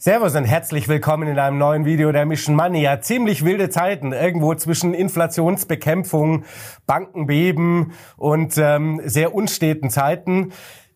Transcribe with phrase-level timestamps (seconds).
[0.00, 2.82] Servus und herzlich willkommen in einem neuen Video der Mission Money.
[2.82, 6.44] Ja, ziemlich wilde Zeiten, irgendwo zwischen Inflationsbekämpfung,
[6.86, 10.52] Bankenbeben und ähm, sehr unsteten Zeiten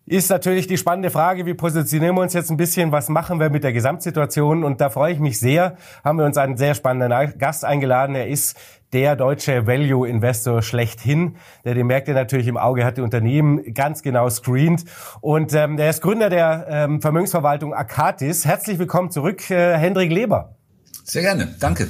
[0.06, 3.50] ist natürlich die spannende Frage, wie positionieren wir uns jetzt ein bisschen, was machen wir
[3.50, 4.64] mit der Gesamtsituation?
[4.64, 8.16] Und da freue ich mich sehr, haben wir uns einen sehr spannenden Gast eingeladen.
[8.16, 8.56] Er ist
[8.92, 14.02] der deutsche Value Investor schlechthin, der die Märkte natürlich im Auge hat, die Unternehmen ganz
[14.02, 14.84] genau screent.
[15.20, 18.44] Und ähm, er ist Gründer der ähm, Vermögensverwaltung Akatis.
[18.44, 20.56] Herzlich willkommen zurück, äh, Hendrik Leber.
[21.04, 21.88] Sehr gerne, danke.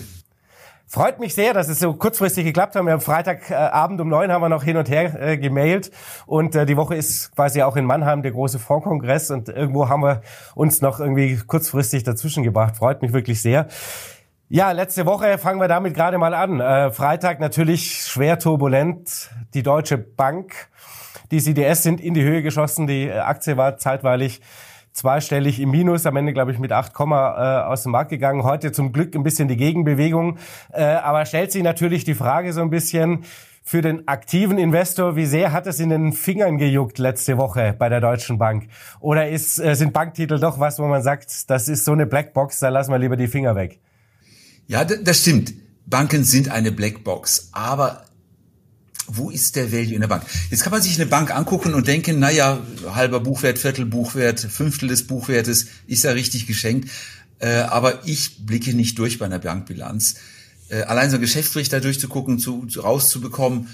[0.94, 2.84] Freut mich sehr, dass es so kurzfristig geklappt hat.
[2.84, 5.90] Wir haben Freitagabend um neun haben wir noch hin und her äh, gemailt
[6.26, 10.02] und äh, die Woche ist quasi auch in Mannheim der große Fondskongress und irgendwo haben
[10.02, 10.20] wir
[10.54, 12.76] uns noch irgendwie kurzfristig dazwischen gebracht.
[12.76, 13.68] Freut mich wirklich sehr.
[14.50, 16.60] Ja, letzte Woche fangen wir damit gerade mal an.
[16.60, 19.30] Äh, Freitag natürlich schwer turbulent.
[19.54, 20.68] Die Deutsche Bank,
[21.30, 22.86] die CDS sind in die Höhe geschossen.
[22.86, 24.42] Die Aktie war zeitweilig
[24.92, 28.44] zweistellig im Minus, am Ende glaube ich mit 8, äh, aus dem Markt gegangen.
[28.44, 30.38] Heute zum Glück ein bisschen die Gegenbewegung,
[30.72, 33.24] äh, aber stellt sich natürlich die Frage so ein bisschen
[33.64, 37.88] für den aktiven Investor, wie sehr hat es in den Fingern gejuckt letzte Woche bei
[37.88, 38.68] der Deutschen Bank?
[39.00, 42.58] Oder ist, äh, sind Banktitel doch was, wo man sagt, das ist so eine Blackbox,
[42.58, 43.80] da lassen wir lieber die Finger weg?
[44.66, 45.54] Ja, das stimmt.
[45.86, 48.04] Banken sind eine Blackbox, aber
[49.06, 50.24] wo ist der Value in der Bank?
[50.50, 52.60] Jetzt kann man sich eine Bank angucken und denken, naja,
[52.94, 56.90] halber Buchwert, Viertel Buchwert, Fünftel des Buchwertes ist ja richtig geschenkt.
[57.38, 60.14] Äh, aber ich blicke nicht durch bei einer Bankbilanz.
[60.68, 63.68] Äh, allein so ein Geschäftsbericht da durchzugucken, zu, zu, rauszubekommen,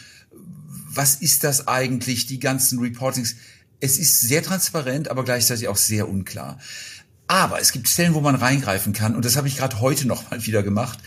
[0.90, 3.36] was ist das eigentlich, die ganzen Reportings.
[3.80, 6.58] Es ist sehr transparent, aber gleichzeitig auch sehr unklar.
[7.26, 10.30] Aber es gibt Stellen, wo man reingreifen kann und das habe ich gerade heute noch
[10.30, 10.98] mal wieder gemacht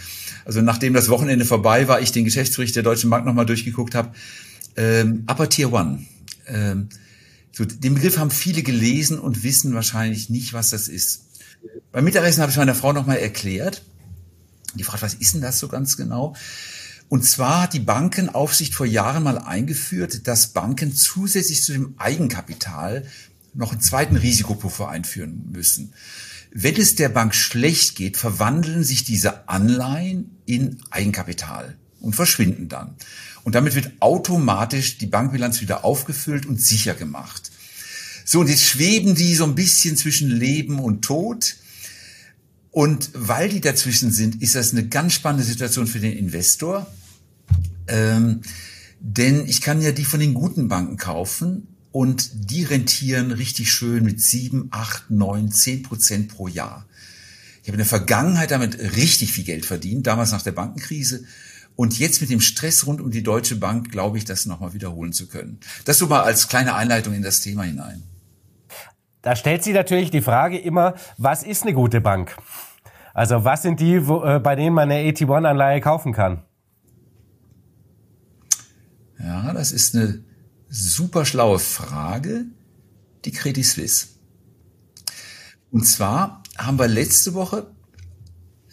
[0.46, 4.14] also nachdem das Wochenende vorbei war, ich den Geschäftsbericht der Deutschen Bank nochmal durchgeguckt habe,
[4.76, 6.06] ähm, Upper Tier One.
[6.48, 6.90] Ähm,
[7.52, 11.24] so, den Begriff haben viele gelesen und wissen wahrscheinlich nicht, was das ist.
[11.92, 13.84] Beim Mittagessen habe ich meiner Frau nochmal erklärt.
[14.76, 16.36] Die fragt, was ist denn das so ganz genau?
[17.10, 23.06] Und zwar hat die Bankenaufsicht vor Jahren mal eingeführt, dass Banken zusätzlich zu dem Eigenkapital
[23.54, 25.92] noch einen zweiten Risikopuffer einführen müssen.
[26.54, 32.96] Wenn es der Bank schlecht geht, verwandeln sich diese Anleihen in Eigenkapital und verschwinden dann.
[33.44, 37.52] Und damit wird automatisch die Bankbilanz wieder aufgefüllt und sicher gemacht.
[38.26, 41.56] So, und jetzt schweben die so ein bisschen zwischen Leben und Tod.
[42.70, 46.86] Und weil die dazwischen sind, ist das eine ganz spannende Situation für den Investor.
[47.88, 48.42] Ähm,
[49.00, 54.04] denn ich kann ja die von den guten Banken kaufen und die rentieren richtig schön
[54.04, 56.86] mit sieben, acht, neun, zehn Prozent pro Jahr.
[57.62, 61.26] Ich habe in der Vergangenheit damit richtig viel Geld verdient, damals nach der Bankenkrise.
[61.76, 65.14] Und jetzt mit dem Stress rund um die Deutsche Bank glaube ich, das nochmal wiederholen
[65.14, 65.60] zu können.
[65.86, 68.04] Das so mal als kleine Einleitung in das Thema hinein.
[69.22, 72.36] Da stellt sich natürlich die Frage immer, was ist eine gute Bank?
[73.14, 76.44] Also was sind die, wo, äh, bei denen man eine AT1-Anleihe kaufen kann?
[79.20, 80.24] Ja, das ist eine
[80.72, 82.46] super schlaue Frage,
[83.26, 84.08] die Credit Suisse.
[85.70, 87.68] Und zwar haben wir letzte Woche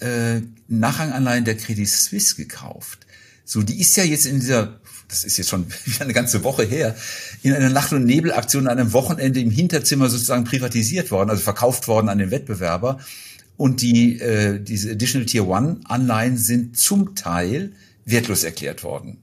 [0.00, 3.06] äh, Nachranganleihen der Credit Suisse gekauft.
[3.44, 5.66] So, die ist ja jetzt in dieser, das ist jetzt schon
[5.98, 6.94] eine ganze Woche her,
[7.42, 11.88] in einer Nacht- und Nebelaktion an einem Wochenende im Hinterzimmer sozusagen privatisiert worden, also verkauft
[11.88, 13.00] worden an den Wettbewerber.
[13.56, 17.72] Und die, äh, diese Additional Tier One Anleihen sind zum Teil
[18.04, 19.18] wertlos erklärt worden.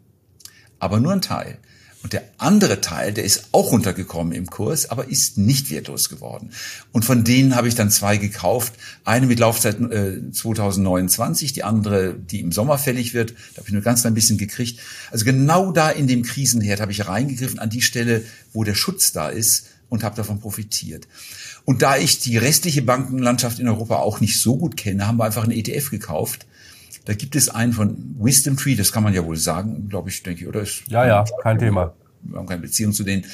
[0.78, 1.58] Aber nur ein Teil.
[2.06, 6.52] Und der andere Teil, der ist auch runtergekommen im Kurs, aber ist nicht wertlos geworden.
[6.92, 8.74] Und von denen habe ich dann zwei gekauft.
[9.06, 13.32] Eine mit Laufzeit äh, 2029, die andere, die im Sommer fällig wird.
[13.32, 14.80] Da habe ich nur ganz ein bisschen gekriegt.
[15.10, 18.24] Also genau da in dem Krisenherd habe ich reingegriffen, an die Stelle,
[18.54, 21.08] wo der Schutz da ist und habe davon profitiert.
[21.64, 25.24] Und da ich die restliche Bankenlandschaft in Europa auch nicht so gut kenne, haben wir
[25.24, 26.46] einfach einen ETF gekauft
[27.06, 30.24] da gibt es einen von Wisdom Tree, das kann man ja wohl sagen, glaube ich,
[30.24, 30.66] denke ich, oder?
[30.88, 31.94] Ja, ja, kein Thema.
[32.22, 33.26] Wir haben keine Beziehung zu denen.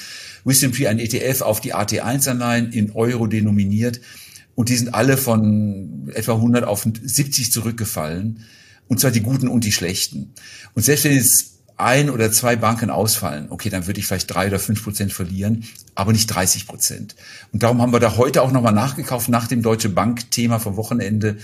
[0.43, 4.01] Wisdom Tree, ein ETF auf die AT1-Anleihen in Euro denominiert.
[4.55, 8.45] Und die sind alle von etwa 100 auf 70 zurückgefallen.
[8.89, 10.33] Und zwar die guten und die schlechten.
[10.73, 14.47] Und selbst wenn jetzt ein oder zwei Banken ausfallen, okay, dann würde ich vielleicht drei
[14.47, 15.63] oder fünf Prozent verlieren,
[15.95, 17.15] aber nicht 30 Prozent.
[17.53, 21.37] Und darum haben wir da heute auch nochmal nachgekauft nach dem Deutsche Bank-Thema vom Wochenende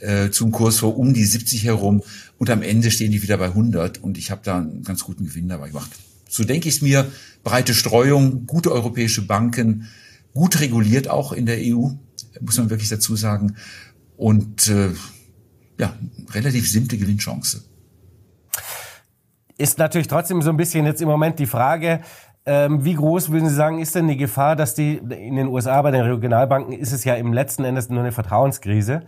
[0.00, 2.02] äh, zum Kurs vor um die 70 herum
[2.38, 5.24] und am Ende stehen die wieder bei 100 und ich habe da einen ganz guten
[5.24, 5.90] Gewinn dabei gemacht.
[6.28, 7.10] So denke ich es mir,
[7.44, 9.88] breite Streuung, gute europäische Banken,
[10.34, 11.88] gut reguliert auch in der EU,
[12.40, 13.56] muss man wirklich dazu sagen
[14.16, 14.90] und äh,
[15.78, 15.94] ja,
[16.32, 17.64] relativ simple Gewinnchance.
[19.58, 22.02] Ist natürlich trotzdem so ein bisschen jetzt im Moment die Frage,
[22.48, 25.82] Ähm, wie groß würden Sie sagen, ist denn die Gefahr, dass die in den USA
[25.82, 29.02] bei den Regionalbanken ist es ja im letzten Endes nur eine Vertrauenskrise,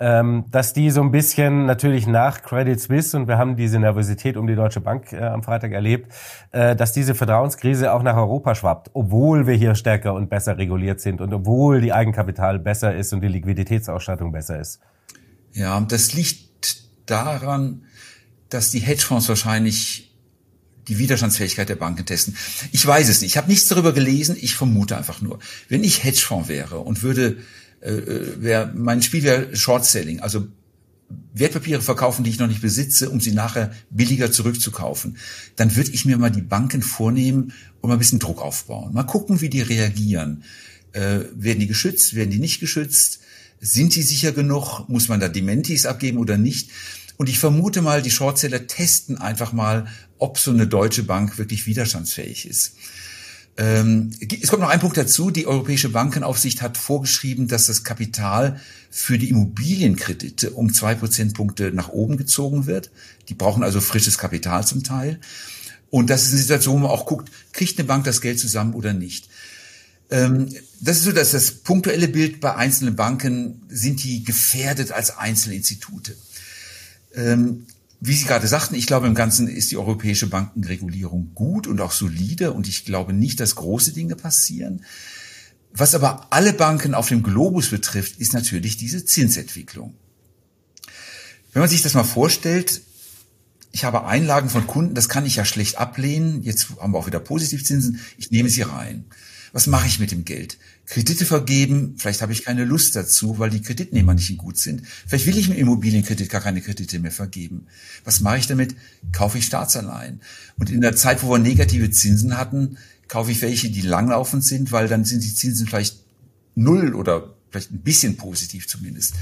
[0.00, 4.36] ähm, dass die so ein bisschen natürlich nach Credit Suisse und wir haben diese Nervosität
[4.36, 6.12] um die Deutsche Bank äh, am Freitag erlebt,
[6.50, 11.00] äh, dass diese Vertrauenskrise auch nach Europa schwappt, obwohl wir hier stärker und besser reguliert
[11.00, 14.80] sind und obwohl die Eigenkapital besser ist und die Liquiditätsausstattung besser ist.
[15.52, 17.84] Ja, das liegt daran,
[18.48, 20.12] dass die Hedgefonds wahrscheinlich
[20.88, 22.36] die Widerstandsfähigkeit der Banken testen.
[22.72, 23.32] Ich weiß es nicht.
[23.32, 24.36] Ich habe nichts darüber gelesen.
[24.38, 25.38] Ich vermute einfach nur.
[25.68, 27.38] Wenn ich Hedgefonds wäre und würde,
[27.84, 30.48] äh, äh wäre mein Spiel wäre Short Selling, also
[31.32, 35.16] Wertpapiere verkaufen, die ich noch nicht besitze, um sie nachher billiger zurückzukaufen,
[35.56, 38.94] dann würde ich mir mal die Banken vornehmen und mal ein bisschen Druck aufbauen.
[38.94, 40.44] Mal gucken, wie die reagieren.
[40.92, 42.14] Äh, werden die geschützt?
[42.14, 43.20] Werden die nicht geschützt?
[43.60, 44.88] Sind die sicher genug?
[44.88, 46.70] Muss man da Dementis abgeben oder nicht?
[47.16, 49.86] Und ich vermute mal, die Shortseller testen einfach mal,
[50.18, 52.74] ob so eine deutsche Bank wirklich widerstandsfähig ist.
[53.56, 54.10] Ähm,
[54.42, 55.30] es kommt noch ein Punkt dazu.
[55.30, 58.60] Die Europäische Bankenaufsicht hat vorgeschrieben, dass das Kapital
[58.90, 62.90] für die Immobilienkredite um zwei Prozentpunkte nach oben gezogen wird.
[63.28, 65.20] Die brauchen also frisches Kapital zum Teil.
[65.90, 68.74] Und das ist eine Situation, wo man auch guckt, kriegt eine Bank das Geld zusammen
[68.74, 69.28] oder nicht.
[70.10, 70.48] Ähm,
[70.80, 76.16] das ist so, dass das punktuelle Bild bei einzelnen Banken sind die gefährdet als Einzelinstitute.
[78.00, 81.92] Wie Sie gerade sagten, ich glaube, im Ganzen ist die europäische Bankenregulierung gut und auch
[81.92, 84.84] solide und ich glaube nicht, dass große Dinge passieren.
[85.72, 89.94] Was aber alle Banken auf dem Globus betrifft, ist natürlich diese Zinsentwicklung.
[91.52, 92.82] Wenn man sich das mal vorstellt,
[93.72, 96.42] ich habe Einlagen von Kunden, das kann ich ja schlecht ablehnen.
[96.42, 98.00] Jetzt haben wir auch wieder Positivzinsen.
[98.16, 99.04] Ich nehme sie rein.
[99.52, 100.58] Was mache ich mit dem Geld?
[100.86, 104.82] Kredite vergeben, vielleicht habe ich keine Lust dazu, weil die Kreditnehmer nicht gut sind.
[105.06, 107.66] Vielleicht will ich mit Immobilienkredit gar keine Kredite mehr vergeben.
[108.04, 108.76] Was mache ich damit?
[109.12, 110.20] Kaufe ich Staatsanleihen.
[110.58, 112.76] Und in der Zeit, wo wir negative Zinsen hatten,
[113.08, 116.00] kaufe ich welche, die langlaufend sind, weil dann sind die Zinsen vielleicht
[116.54, 119.14] null oder vielleicht ein bisschen positiv zumindest.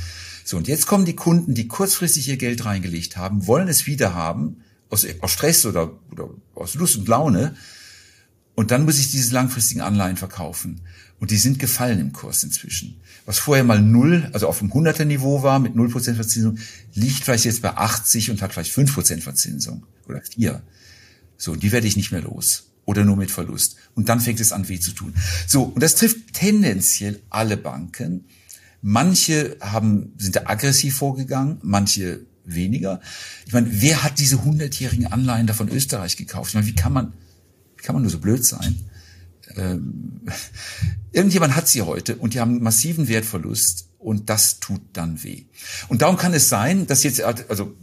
[0.44, 4.14] So, und jetzt kommen die Kunden, die kurzfristig ihr Geld reingelegt haben, wollen es wieder
[4.14, 7.54] haben, aus, aus Stress oder, oder aus Lust und Laune,
[8.54, 10.82] und dann muss ich diese langfristigen Anleihen verkaufen.
[11.22, 12.96] Und die sind gefallen im Kurs inzwischen.
[13.26, 16.58] Was vorher mal null, also auf dem 100er Niveau war mit 0% Verzinsung,
[16.94, 20.60] liegt vielleicht jetzt bei 80 und hat vielleicht 5% Verzinsung oder 4.
[21.36, 22.64] So, die werde ich nicht mehr los.
[22.86, 23.76] Oder nur mit Verlust.
[23.94, 25.14] Und dann fängt es an weh zu tun.
[25.46, 28.24] So, und das trifft tendenziell alle Banken.
[28.80, 33.00] Manche haben, sind da aggressiv vorgegangen, manche weniger.
[33.46, 36.48] Ich meine, wer hat diese hundertjährigen Anleihen da von Österreich gekauft?
[36.48, 37.12] Ich meine, wie kann man,
[37.76, 38.76] kann man nur so blöd sein?
[39.56, 40.20] Ähm,
[41.12, 45.44] irgendjemand hat sie heute und die haben massiven Wertverlust und das tut dann weh.
[45.88, 47.74] Und darum kann es sein, dass jetzt, also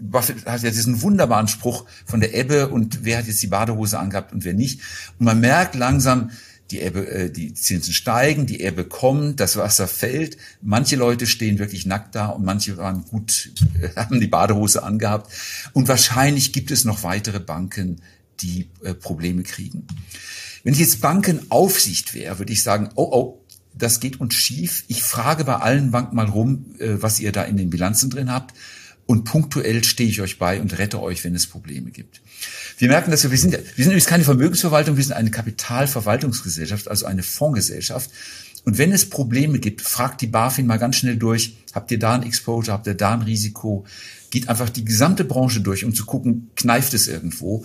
[0.00, 3.98] Buffett hat ja diesen wunderbaren Spruch von der Ebbe und wer hat jetzt die Badehose
[3.98, 4.80] angehabt und wer nicht.
[5.18, 6.30] Und man merkt langsam,
[6.70, 10.38] die Ebbe, äh, die Zinsen steigen, die Ebbe kommt, das Wasser fällt.
[10.62, 15.30] Manche Leute stehen wirklich nackt da und manche waren gut, äh, haben die Badehose angehabt.
[15.72, 18.00] Und wahrscheinlich gibt es noch weitere Banken,
[18.40, 19.86] die äh, Probleme kriegen.
[20.64, 23.42] Wenn ich jetzt Bankenaufsicht wäre, würde ich sagen, oh, oh,
[23.74, 24.84] das geht uns schief.
[24.88, 28.30] Ich frage bei allen Banken mal rum, äh, was ihr da in den Bilanzen drin
[28.30, 28.54] habt.
[29.06, 32.20] Und punktuell stehe ich euch bei und rette euch, wenn es Probleme gibt.
[32.78, 36.88] Wir merken, dass wir, wir sind, wir sind übrigens keine Vermögensverwaltung, wir sind eine Kapitalverwaltungsgesellschaft,
[36.88, 38.10] also eine Fondsgesellschaft.
[38.64, 42.14] Und wenn es Probleme gibt, fragt die BaFin mal ganz schnell durch, habt ihr da
[42.14, 43.84] ein Exposure, habt ihr da ein Risiko?
[44.30, 47.64] Geht einfach die gesamte Branche durch, um zu gucken, kneift es irgendwo?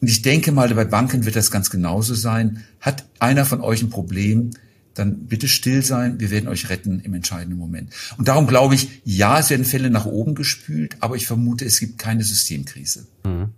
[0.00, 2.64] Und ich denke mal, bei Banken wird das ganz genauso sein.
[2.80, 4.50] Hat einer von euch ein Problem,
[4.94, 7.92] dann bitte still sein, wir werden euch retten im entscheidenden Moment.
[8.16, 11.78] Und darum glaube ich, ja, es werden Fälle nach oben gespült, aber ich vermute, es
[11.80, 13.06] gibt keine Systemkrise.
[13.24, 13.50] Mhm.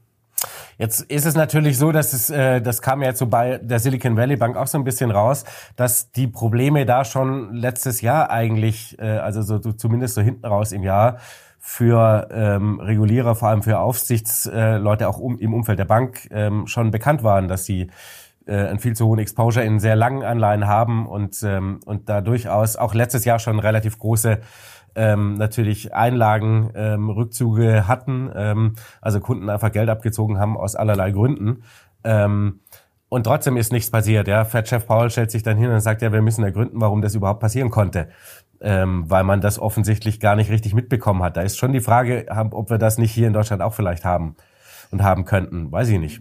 [0.79, 3.79] Jetzt ist es natürlich so, dass es, äh, das kam ja jetzt so bei der
[3.81, 5.45] Silicon Valley Bank auch so ein bisschen raus,
[5.77, 10.47] dass die Probleme da schon letztes Jahr eigentlich, äh, also so, so zumindest so hinten
[10.47, 11.19] raus im Jahr,
[11.63, 16.91] für ähm, Regulierer, vor allem für Aufsichtsleute auch um, im Umfeld der Bank ähm, schon
[16.91, 17.89] bekannt waren, dass sie
[18.47, 22.23] äh, einen viel zu hohen Exposure in sehr langen Anleihen haben und, ähm, und da
[22.23, 24.41] durchaus auch letztes Jahr schon relativ große
[24.95, 31.11] ähm, natürlich Einlagen, ähm, Rückzüge hatten, ähm, also Kunden einfach Geld abgezogen haben aus allerlei
[31.11, 31.63] Gründen.
[32.05, 32.61] Ähm,
[33.11, 34.29] und trotzdem ist nichts passiert.
[34.29, 37.15] Ja, Fed-Chef Paul stellt sich dann hin und sagt, ja, wir müssen ergründen, warum das
[37.15, 38.09] überhaupt passieren konnte
[38.61, 41.37] ähm, weil man das offensichtlich gar nicht richtig mitbekommen hat.
[41.37, 44.37] Da ist schon die Frage, ob wir das nicht hier in Deutschland auch vielleicht haben
[44.91, 45.73] und haben könnten.
[45.73, 46.21] Weiß ich nicht.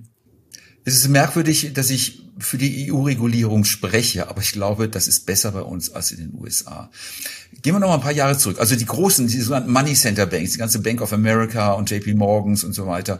[0.85, 5.51] Es ist merkwürdig, dass ich für die EU-Regulierung spreche, aber ich glaube, das ist besser
[5.51, 6.89] bei uns als in den USA.
[7.61, 8.59] Gehen wir noch mal ein paar Jahre zurück.
[8.59, 12.15] Also die großen, die sogenannten Money Center Banks, die ganze Bank of America und JP
[12.15, 13.19] Morgans und so weiter,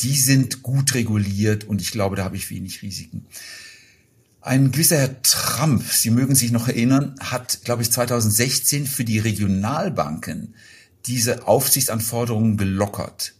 [0.00, 3.26] die sind gut reguliert und ich glaube, da habe ich wenig Risiken.
[4.48, 9.18] Ein gewisser Herr Trump, Sie mögen sich noch erinnern, hat, glaube ich, 2016 für die
[9.18, 10.54] Regionalbanken
[11.04, 13.34] diese Aufsichtsanforderungen gelockert.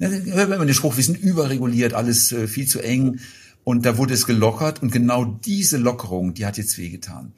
[0.00, 3.20] Hört man den Spruch, wir sind überreguliert, alles äh, viel zu eng.
[3.62, 7.32] Und da wurde es gelockert und genau diese Lockerung, die hat jetzt wehgetan.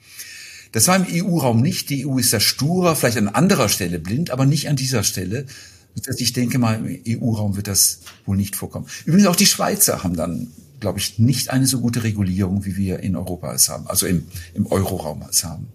[0.73, 1.91] Das war im EU-Raum nicht.
[1.91, 5.45] Die EU ist da sturer, vielleicht an anderer Stelle blind, aber nicht an dieser Stelle.
[6.17, 8.87] Ich denke mal, im EU-Raum wird das wohl nicht vorkommen.
[9.05, 10.49] Übrigens auch die Schweizer haben dann,
[10.87, 14.29] glaube ich, nicht eine so gute Regulierung, wie wir in Europa es haben, also im,
[14.55, 15.67] im Euro-Raum es haben.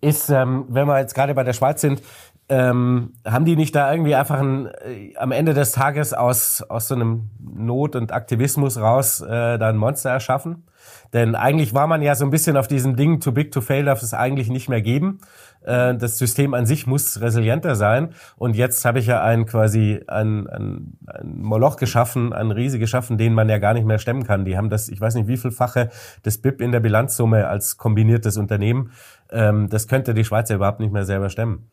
[0.00, 2.00] Ist, ähm, wenn wir jetzt gerade bei der Schweiz sind,
[2.48, 6.86] ähm, haben die nicht da irgendwie einfach ein, äh, am Ende des Tages aus, aus
[6.86, 10.68] so einem Not und Aktivismus raus äh, da ein Monster erschaffen?
[11.12, 13.86] Denn eigentlich war man ja so ein bisschen auf diesem Ding, too big to fail
[13.86, 15.18] darf es eigentlich nicht mehr geben.
[15.64, 18.14] Äh, das System an sich muss resilienter sein.
[18.36, 23.18] Und jetzt habe ich ja ein quasi ein, ein, ein Moloch geschaffen, ein Riese geschaffen,
[23.18, 24.44] den man ja gar nicht mehr stemmen kann.
[24.44, 25.90] Die haben das, ich weiß nicht, wie vielfache
[26.24, 28.92] des BIP in der Bilanzsumme als kombiniertes Unternehmen.
[29.30, 31.70] Ähm, das könnte die Schweiz ja überhaupt nicht mehr selber stemmen.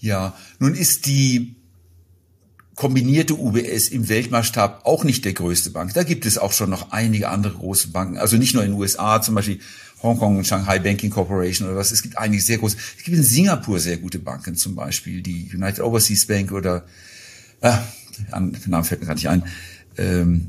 [0.00, 1.57] Ja, nun ist die
[2.78, 5.94] kombinierte UBS im Weltmaßstab auch nicht der größte Bank.
[5.94, 8.18] Da gibt es auch schon noch einige andere große Banken.
[8.18, 9.58] Also nicht nur in den USA, zum Beispiel
[10.00, 11.90] Hongkong und Shanghai Banking Corporation oder was.
[11.90, 12.76] Es gibt einige sehr große.
[12.96, 16.86] Es gibt in Singapur sehr gute Banken, zum Beispiel die United Overseas Bank oder,
[17.62, 17.72] äh,
[18.30, 19.42] der Name fällt mir gerade nicht ein.
[19.96, 20.46] Ähm,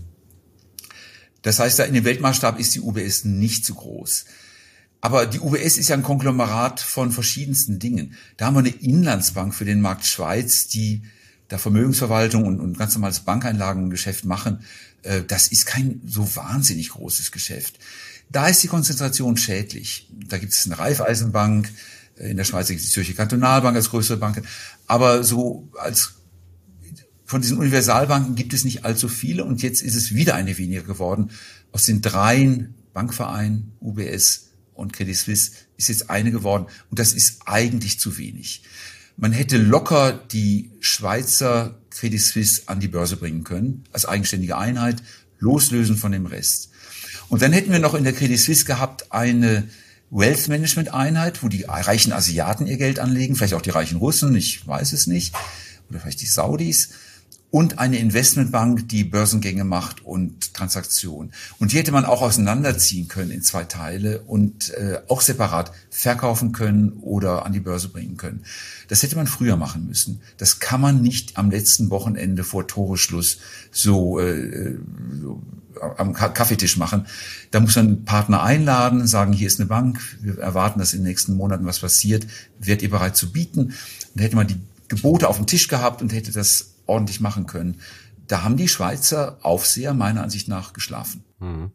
[1.41, 4.25] das heißt, da in dem Weltmaßstab ist die UBS nicht so groß.
[5.01, 8.13] Aber die UBS ist ja ein Konglomerat von verschiedensten Dingen.
[8.38, 11.01] Da haben wir eine Inlandsbank für den Markt Schweiz, die
[11.50, 14.60] da Vermögensverwaltung und, und ganz normales Bankeinlagengeschäft machen.
[15.03, 17.79] Äh, das ist kein so wahnsinnig großes Geschäft.
[18.32, 20.10] Da ist die Konzentration schädlich.
[20.27, 21.70] Da gibt es eine Raiffeisenbank,
[22.18, 24.41] äh, in der Schweiz gibt es die Zürcher Kantonalbank als größere Bank.
[24.88, 26.13] Aber so als
[27.25, 30.84] von diesen Universalbanken gibt es nicht allzu viele und jetzt ist es wieder eine weniger
[30.84, 31.32] geworden.
[31.72, 37.41] Aus den dreien Bankvereinen, UBS, und Credit Suisse ist jetzt eine geworden und das ist
[37.46, 38.63] eigentlich zu wenig.
[39.22, 45.04] Man hätte locker die Schweizer Credit Suisse an die Börse bringen können, als eigenständige Einheit,
[45.40, 46.70] loslösen von dem Rest.
[47.28, 49.68] Und dann hätten wir noch in der Credit Suisse gehabt eine
[50.10, 54.34] Wealth Management Einheit, wo die reichen Asiaten ihr Geld anlegen, vielleicht auch die reichen Russen,
[54.38, 55.36] ich weiß es nicht,
[55.90, 56.92] oder vielleicht die Saudis
[57.51, 61.32] und eine Investmentbank, die Börsengänge macht und Transaktionen.
[61.58, 66.51] Und die hätte man auch auseinanderziehen können in zwei Teile und äh, auch separat verkaufen
[66.51, 68.44] können oder an die Börse bringen können.
[68.88, 70.22] Das hätte man früher machen müssen.
[70.38, 73.39] Das kann man nicht am letzten Wochenende vor Toreschluss
[73.72, 74.77] so, äh,
[75.20, 75.41] so
[75.98, 77.08] am Kaffeetisch machen.
[77.51, 81.08] Da muss man Partner einladen, sagen, hier ist eine Bank, wir erwarten, dass in den
[81.08, 82.27] nächsten Monaten was passiert,
[82.60, 83.74] werdet ihr bereit zu bieten?
[84.13, 87.79] Da hätte man die Gebote auf dem Tisch gehabt und hätte das ordentlich machen können.
[88.27, 91.24] Da haben die Schweizer Aufseher meiner Ansicht nach geschlafen.
[91.39, 91.72] Mhm.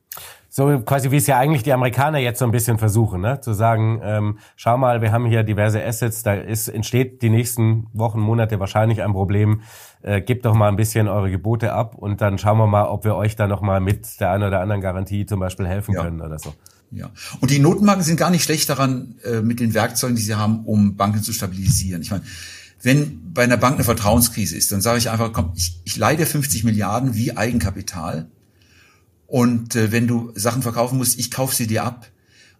[0.48, 3.40] So quasi wie es ja eigentlich die Amerikaner jetzt so ein bisschen versuchen, ne?
[3.40, 7.88] zu sagen, ähm, schau mal, wir haben hier diverse Assets, da ist, entsteht die nächsten
[7.92, 9.62] Wochen, Monate wahrscheinlich ein Problem.
[10.02, 13.04] Äh, gebt doch mal ein bisschen eure Gebote ab und dann schauen wir mal, ob
[13.04, 16.04] wir euch da nochmal mit der einen oder anderen Garantie zum Beispiel helfen ja.
[16.04, 16.54] können oder so.
[16.92, 17.10] Ja.
[17.40, 20.64] Und die Notenbanken sind gar nicht schlecht daran, äh, mit den Werkzeugen, die sie haben,
[20.66, 22.02] um Banken zu stabilisieren.
[22.02, 22.22] Ich meine,
[22.84, 26.26] wenn bei einer Bank eine Vertrauenskrise ist, dann sage ich einfach, komm, ich, ich leide
[26.26, 28.28] 50 Milliarden wie Eigenkapital.
[29.26, 32.10] Und äh, wenn du Sachen verkaufen musst, ich kaufe sie dir ab.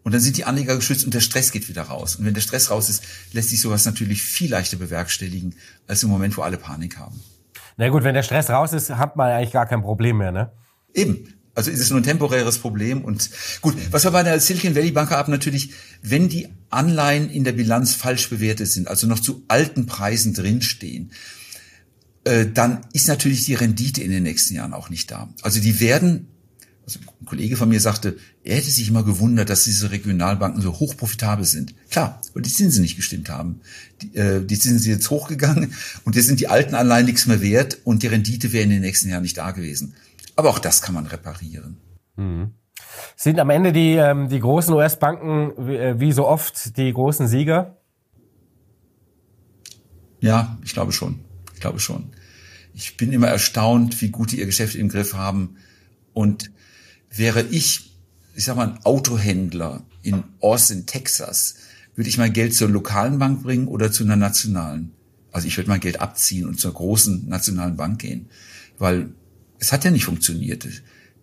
[0.03, 2.17] Und dann sind die Anleger geschützt und der Stress geht wieder raus.
[2.17, 3.03] Und wenn der Stress raus ist,
[3.33, 5.55] lässt sich sowas natürlich viel leichter bewerkstelligen,
[5.87, 7.23] als im Moment, wo alle Panik haben.
[7.77, 10.53] Na gut, wenn der Stress raus ist, hat man eigentlich gar kein Problem mehr, ne?
[10.95, 11.34] Eben.
[11.55, 13.03] Also ist es nur ein temporäres Problem.
[13.03, 13.31] Und
[13.61, 15.71] gut, was wir bei der Silicon Valley Bank haben, natürlich,
[16.03, 21.13] wenn die Anleihen in der Bilanz falsch bewertet sind, also noch zu alten Preisen drinstehen,
[22.25, 25.33] äh, dann ist natürlich die Rendite in den nächsten Jahren auch nicht da.
[25.43, 26.27] Also die werden,
[26.85, 30.81] also ein Kollege von mir sagte, er hätte sich immer gewundert, dass diese Regionalbanken so
[30.81, 31.75] hoch profitabel sind.
[31.89, 33.61] Klar, weil die Zinsen nicht gestimmt haben.
[34.03, 37.41] Die, äh, die Zinsen sind jetzt hochgegangen und jetzt sind die alten Anleihen nichts mehr
[37.41, 39.95] wert und die Rendite wäre in den nächsten Jahren nicht da gewesen.
[40.37, 41.79] Aber auch das kann man reparieren.
[42.17, 42.55] Mhm.
[43.17, 47.29] Sind am Ende die, ähm, die großen US-Banken wie, äh, wie so oft die großen
[47.29, 47.77] Sieger?
[50.21, 51.21] Ja, ich glaube schon.
[51.55, 52.13] Ich glaube schon.
[52.73, 55.57] Ich bin immer erstaunt, wie gut die ihr Geschäft im Griff haben.
[56.13, 56.51] Und
[57.11, 57.95] wäre ich,
[58.35, 61.57] ich sag mal, ein Autohändler in Austin, Texas,
[61.95, 64.93] würde ich mein Geld zur lokalen Bank bringen oder zu einer nationalen?
[65.31, 68.29] Also ich würde mein Geld abziehen und zur großen nationalen Bank gehen,
[68.79, 69.15] weil
[69.65, 70.69] es hat ja nicht funktioniert.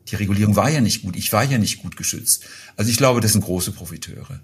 [0.07, 1.15] Die Regulierung war ja nicht gut.
[1.15, 2.45] Ich war ja nicht gut geschützt.
[2.75, 4.39] Also ich glaube, das sind große Profiteure.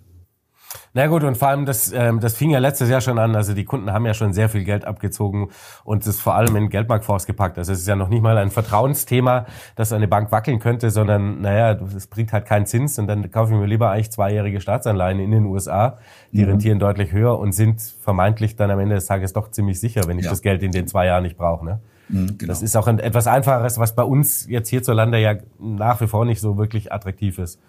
[0.94, 3.36] Na gut, und vor allem, das, ähm, das fing ja letztes Jahr schon an.
[3.36, 5.50] Also die Kunden haben ja schon sehr viel Geld abgezogen
[5.84, 7.58] und es vor allem in Geldmarktfonds gepackt.
[7.58, 11.42] Also es ist ja noch nicht mal ein Vertrauensthema, dass eine Bank wackeln könnte, sondern
[11.42, 15.20] naja, es bringt halt keinen Zins und dann kaufe ich mir lieber eigentlich zweijährige Staatsanleihen
[15.20, 15.98] in den USA.
[16.32, 16.50] Die mhm.
[16.52, 20.20] rentieren deutlich höher und sind vermeintlich dann am Ende des Tages doch ziemlich sicher, wenn
[20.20, 20.32] ich ja.
[20.32, 21.66] das Geld in den zwei Jahren nicht brauche.
[21.66, 21.80] Ne?
[22.10, 22.52] Mhm, genau.
[22.52, 26.26] Das ist auch ein, etwas Einfacheres, was bei uns jetzt hierzulande ja nach wie vor
[26.26, 27.60] nicht so wirklich attraktiv ist.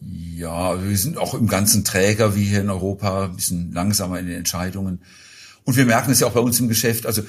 [0.00, 4.26] Ja, wir sind auch im ganzen Träger wie hier in Europa, ein bisschen langsamer in
[4.26, 5.00] den Entscheidungen.
[5.64, 7.06] Und wir merken es ja auch bei uns im Geschäft.
[7.06, 7.22] Also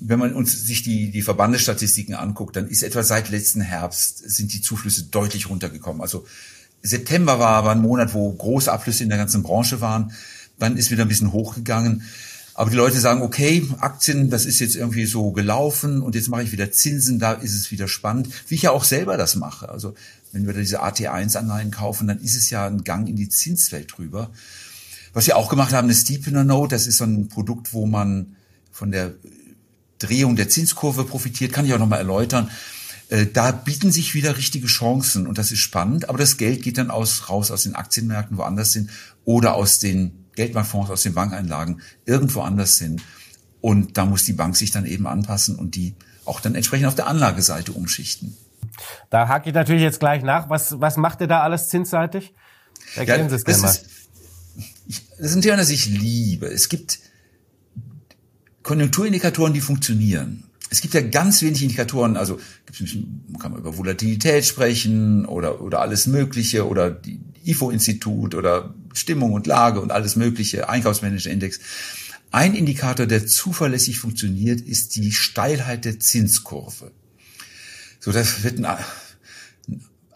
[0.00, 4.52] wenn man uns sich die, die Verbandesstatistiken anguckt, dann ist etwa seit letzten Herbst sind
[4.52, 6.00] die Zuflüsse deutlich runtergekommen.
[6.00, 6.24] Also
[6.82, 10.12] September war aber ein Monat, wo große Abflüsse in der ganzen Branche waren.
[10.58, 12.02] Dann ist wieder ein bisschen hochgegangen.
[12.60, 16.42] Aber die Leute sagen, okay, Aktien, das ist jetzt irgendwie so gelaufen und jetzt mache
[16.42, 19.70] ich wieder Zinsen, da ist es wieder spannend, wie ich ja auch selber das mache.
[19.70, 19.94] Also
[20.30, 23.96] wenn wir da diese AT1-Anleihen kaufen, dann ist es ja ein Gang in die Zinswelt
[23.96, 24.30] drüber.
[25.14, 28.36] Was wir auch gemacht haben, eine Steepener Note, das ist so ein Produkt, wo man
[28.70, 29.14] von der
[29.98, 32.50] Drehung der Zinskurve profitiert, kann ich auch nochmal erläutern.
[33.08, 36.76] Äh, da bieten sich wieder richtige Chancen und das ist spannend, aber das Geld geht
[36.76, 38.90] dann aus, raus aus den Aktienmärkten, woanders sind
[39.24, 43.02] oder aus den Geldmarktfonds, aus den Bankeinlagen irgendwo anders sind.
[43.60, 45.94] Und da muss die Bank sich dann eben anpassen und die
[46.24, 48.36] auch dann entsprechend auf der Anlageseite umschichten.
[49.10, 50.48] Da hake ich natürlich jetzt gleich nach.
[50.48, 52.32] Was, was macht ihr da alles zinsseitig?
[52.94, 53.70] Erklären ja, Sie es gerne mal.
[53.70, 53.86] Ist,
[54.86, 56.46] ich, das ist ein Thema, das ich liebe.
[56.46, 56.98] Es gibt
[58.62, 60.49] Konjunkturindikatoren, die funktionieren.
[60.70, 62.38] Es gibt ja ganz wenig Indikatoren, also
[63.40, 69.48] kann man über Volatilität sprechen oder, oder alles Mögliche oder die IFO-Institut oder Stimmung und
[69.48, 71.58] Lage und alles Mögliche, Einkaufsmanager-Index.
[72.30, 76.92] Ein Indikator, der zuverlässig funktioniert, ist die Steilheit der Zinskurve.
[77.98, 78.78] So, das wird ein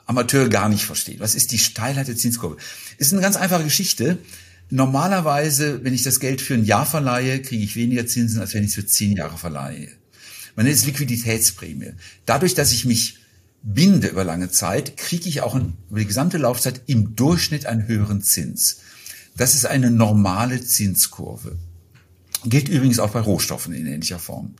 [0.06, 1.18] Amateur gar nicht verstehen.
[1.18, 2.58] Was ist die Steilheit der Zinskurve?
[2.98, 4.18] Ist eine ganz einfache Geschichte.
[4.70, 8.62] Normalerweise, wenn ich das Geld für ein Jahr verleihe, kriege ich weniger Zinsen, als wenn
[8.62, 9.88] ich es für zehn Jahre verleihe.
[10.56, 11.92] Man nennt es Liquiditätsprämie.
[12.26, 13.18] Dadurch, dass ich mich
[13.62, 18.22] binde über lange Zeit, kriege ich auch über die gesamte Laufzeit im Durchschnitt einen höheren
[18.22, 18.80] Zins.
[19.36, 21.56] Das ist eine normale Zinskurve.
[22.44, 24.54] Gilt übrigens auch bei Rohstoffen in ähnlicher Form.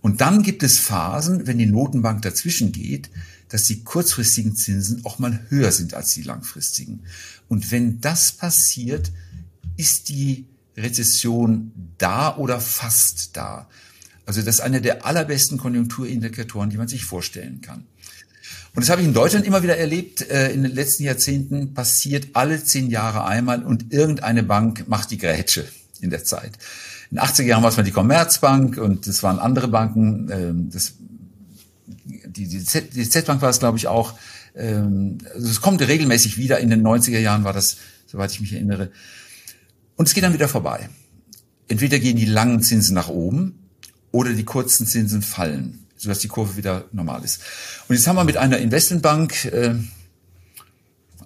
[0.00, 3.10] Und dann gibt es Phasen, wenn die Notenbank dazwischen geht,
[3.48, 7.00] dass die kurzfristigen Zinsen auch mal höher sind als die langfristigen.
[7.48, 9.10] Und wenn das passiert,
[9.76, 13.68] ist die Rezession da oder fast da.
[14.28, 17.86] Also das ist einer der allerbesten Konjunkturindikatoren, die man sich vorstellen kann.
[18.74, 20.20] Und das habe ich in Deutschland immer wieder erlebt.
[20.20, 25.16] Äh, in den letzten Jahrzehnten passiert alle zehn Jahre einmal und irgendeine Bank macht die
[25.16, 25.66] Grätsche
[26.02, 26.58] in der Zeit.
[27.10, 30.28] In den 80er Jahren war es mal die Commerzbank und das waren andere Banken.
[30.30, 30.92] Ähm, das,
[32.04, 34.12] die, die Z-Bank war es, glaube ich, auch.
[34.54, 36.58] Ähm, also es kommt regelmäßig wieder.
[36.58, 38.90] In den 90er Jahren war das, soweit ich mich erinnere.
[39.96, 40.90] Und es geht dann wieder vorbei.
[41.66, 43.64] Entweder gehen die langen Zinsen nach oben
[44.12, 47.40] oder die kurzen Zinsen fallen, sodass die Kurve wieder normal ist.
[47.88, 49.74] Und jetzt haben wir mit einer Investmentbank äh,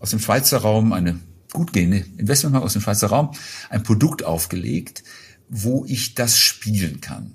[0.00, 1.20] aus dem Schweizer Raum, eine
[1.52, 3.32] gut gehende Investmentbank aus dem Schweizer Raum,
[3.70, 5.04] ein Produkt aufgelegt,
[5.48, 7.32] wo ich das spielen kann.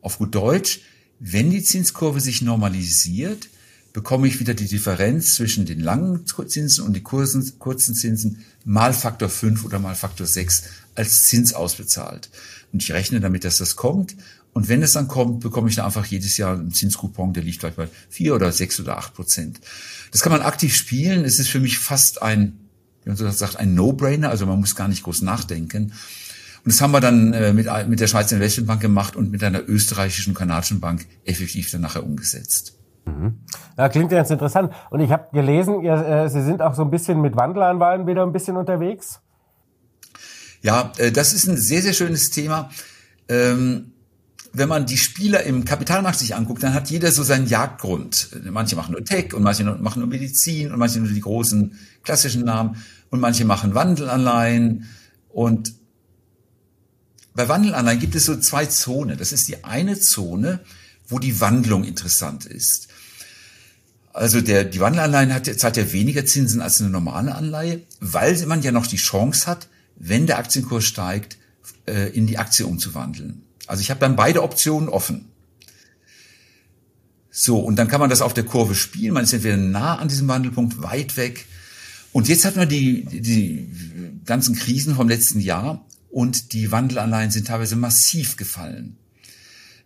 [0.00, 0.80] Auf gut Deutsch,
[1.20, 3.48] wenn die Zinskurve sich normalisiert,
[3.92, 8.94] bekomme ich wieder die Differenz zwischen den langen Zinsen und den kurzen, kurzen Zinsen mal
[8.94, 10.64] Faktor 5 oder mal Faktor 6
[10.94, 12.30] als Zins ausbezahlt.
[12.72, 14.16] Und ich rechne damit, dass das kommt.
[14.52, 17.60] Und wenn es dann kommt, bekomme ich dann einfach jedes Jahr einen Zinskupon, der liegt
[17.60, 19.60] vielleicht bei 4 oder 6 oder 8 Prozent.
[20.10, 21.24] Das kann man aktiv spielen.
[21.24, 22.58] Es ist für mich fast ein,
[23.02, 24.28] wie man so sagt, ein No-Brainer.
[24.28, 25.92] Also man muss gar nicht groß nachdenken.
[26.64, 29.68] Und das haben wir dann äh, mit, mit der Schweizer Investmentbank gemacht und mit einer
[29.68, 32.74] österreichischen kanadischen Bank effektiv dann nachher umgesetzt.
[33.06, 33.40] Mhm.
[33.76, 34.72] Ja, klingt jetzt interessant.
[34.90, 38.22] Und ich habe gelesen, ihr, äh, Sie sind auch so ein bisschen mit Wandelanwahlen wieder
[38.22, 39.20] ein bisschen unterwegs.
[40.60, 42.70] Ja, äh, das ist ein sehr, sehr schönes Thema.
[43.28, 43.91] Ähm,
[44.52, 48.28] wenn man die Spieler im Kapitalmarkt sich anguckt, dann hat jeder so seinen Jagdgrund.
[48.50, 52.44] Manche machen nur Tech und manche machen nur Medizin und manche nur die großen klassischen
[52.44, 52.76] Namen
[53.10, 54.88] und manche machen Wandelanleihen
[55.28, 55.74] und
[57.34, 59.16] bei Wandelanleihen gibt es so zwei Zonen.
[59.16, 60.60] Das ist die eine Zone,
[61.08, 62.88] wo die Wandlung interessant ist.
[64.12, 68.60] Also der, die Wandelanleihen hat, zahlt ja weniger Zinsen als eine normale Anleihe, weil man
[68.60, 71.38] ja noch die Chance hat, wenn der Aktienkurs steigt,
[71.86, 73.42] äh, in die Aktie umzuwandeln.
[73.66, 75.28] Also ich habe dann beide Optionen offen.
[77.30, 79.14] So, und dann kann man das auf der Kurve spielen.
[79.14, 81.46] Man ist entweder nah an diesem Wandelpunkt, weit weg.
[82.12, 83.70] Und jetzt hat man die, die
[84.26, 88.98] ganzen Krisen vom letzten Jahr und die Wandelanleihen sind teilweise massiv gefallen.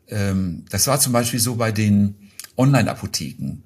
[0.08, 2.16] Ähm, das war zum Beispiel so bei den
[2.56, 3.62] Online-Apotheken.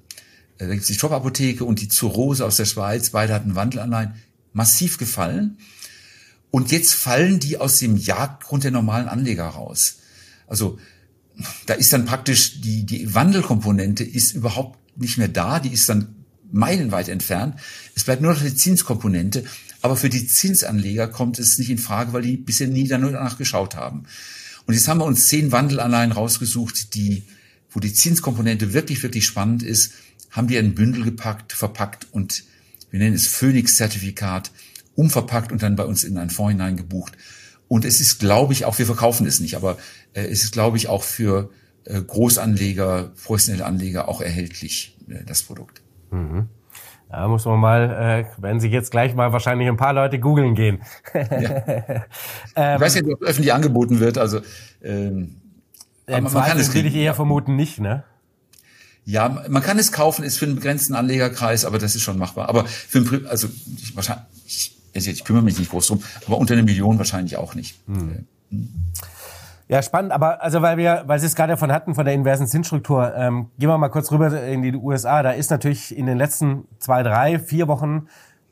[0.59, 4.13] Äh, da gibt es die Shop-Apotheke und die Zurose aus der Schweiz, beide hatten Wandelanleihen.
[4.53, 5.57] massiv gefallen.
[6.51, 10.00] Und jetzt fallen die aus dem Jagdgrund der normalen Anleger raus.
[10.51, 10.77] Also
[11.65, 16.13] da ist dann praktisch die, die Wandelkomponente ist überhaupt nicht mehr da, die ist dann
[16.51, 17.55] meilenweit entfernt.
[17.95, 19.45] Es bleibt nur noch die Zinskomponente.
[19.81, 23.77] Aber für die Zinsanleger kommt es nicht in Frage, weil die bisher nie danach geschaut
[23.77, 24.03] haben.
[24.65, 27.23] Und jetzt haben wir uns zehn Wandelanleihen rausgesucht, die,
[27.69, 29.93] wo die Zinskomponente wirklich, wirklich spannend ist,
[30.31, 32.43] haben die ein Bündel gepackt, verpackt und
[32.89, 34.51] wir nennen es Phoenix-Zertifikat,
[34.95, 37.17] umverpackt und dann bei uns in einen Fonds hineingebucht.
[37.71, 39.77] Und es ist, glaube ich, auch, wir verkaufen es nicht, aber
[40.11, 41.51] äh, es ist, glaube ich, auch für
[41.85, 45.81] äh, Großanleger, professionelle Anleger auch erhältlich, äh, das Produkt.
[46.09, 46.49] Mhm.
[47.09, 50.53] Da muss man mal, äh, werden sich jetzt gleich mal wahrscheinlich ein paar Leute googeln
[50.53, 50.81] gehen.
[51.13, 51.21] ja.
[52.57, 54.17] ähm, ich weiß nicht, ob öffentlich angeboten wird.
[54.17, 54.41] Also
[54.83, 55.37] ähm,
[56.07, 58.03] Im man, man kann es würde ich eher vermuten nicht, ne?
[59.05, 62.49] Ja, man kann es kaufen, ist für einen begrenzten Anlegerkreis, aber das ist schon machbar.
[62.49, 63.47] Aber für ein, also
[63.81, 64.25] ich, wahrscheinlich,
[64.93, 67.79] ich, ich kümmere mich nicht groß drum, aber unter einer Million wahrscheinlich auch nicht.
[67.87, 68.25] Hm.
[69.67, 72.45] Ja, spannend, aber also weil wir, weil Sie es gerade davon hatten, von der inversen
[72.45, 75.23] Zinsstruktur, ähm, gehen wir mal kurz rüber in die USA.
[75.23, 78.07] Da ist natürlich in den letzten zwei, drei, vier Wochen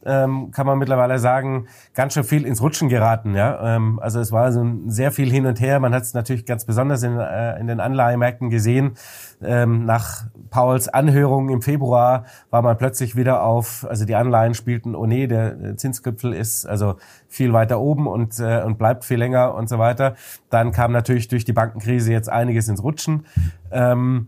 [0.05, 3.35] ähm, kann man mittlerweile sagen, ganz schön viel ins Rutschen geraten.
[3.35, 3.75] Ja?
[3.75, 5.79] Ähm, also es war so ein sehr viel hin und her.
[5.79, 8.93] Man hat es natürlich ganz besonders in, äh, in den Anleihemärkten gesehen.
[9.41, 14.95] Ähm, nach Pauls Anhörung im Februar war man plötzlich wieder auf, also die Anleihen spielten,
[14.95, 16.95] oh nee, der Zinsgipfel ist also
[17.27, 20.15] viel weiter oben und, äh, und bleibt viel länger und so weiter.
[20.49, 23.25] Dann kam natürlich durch die Bankenkrise jetzt einiges ins Rutschen.
[23.71, 24.27] Ähm,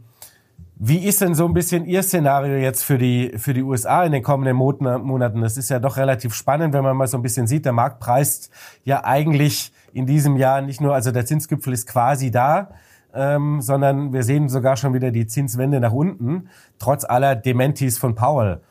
[0.83, 4.13] wie ist denn so ein bisschen Ihr Szenario jetzt für die, für die USA in
[4.13, 5.41] den kommenden Monaten?
[5.41, 7.65] Das ist ja doch relativ spannend, wenn man mal so ein bisschen sieht.
[7.65, 8.49] Der Markt preist
[8.83, 12.71] ja eigentlich in diesem Jahr nicht nur, also der Zinsgipfel ist quasi da,
[13.13, 18.15] ähm, sondern wir sehen sogar schon wieder die Zinswende nach unten, trotz aller Dementis von
[18.15, 18.61] Powell.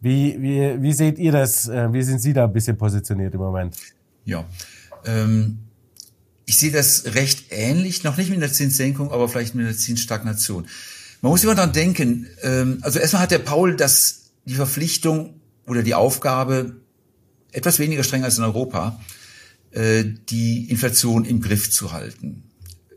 [0.00, 1.66] Wie, wie, wie seht ihr das?
[1.66, 3.76] Äh, wie sind Sie da ein bisschen positioniert im Moment?
[4.24, 4.44] Ja,
[5.04, 5.58] ähm,
[6.44, 10.68] ich sehe das recht ähnlich, noch nicht mit der Zinssenkung, aber vielleicht mit der Zinsstagnation.
[11.22, 15.82] Man muss immer daran denken, ähm, also erstmal hat der Paul das, die Verpflichtung oder
[15.82, 16.76] die Aufgabe,
[17.52, 19.00] etwas weniger streng als in Europa,
[19.70, 22.44] äh, die Inflation im Griff zu halten.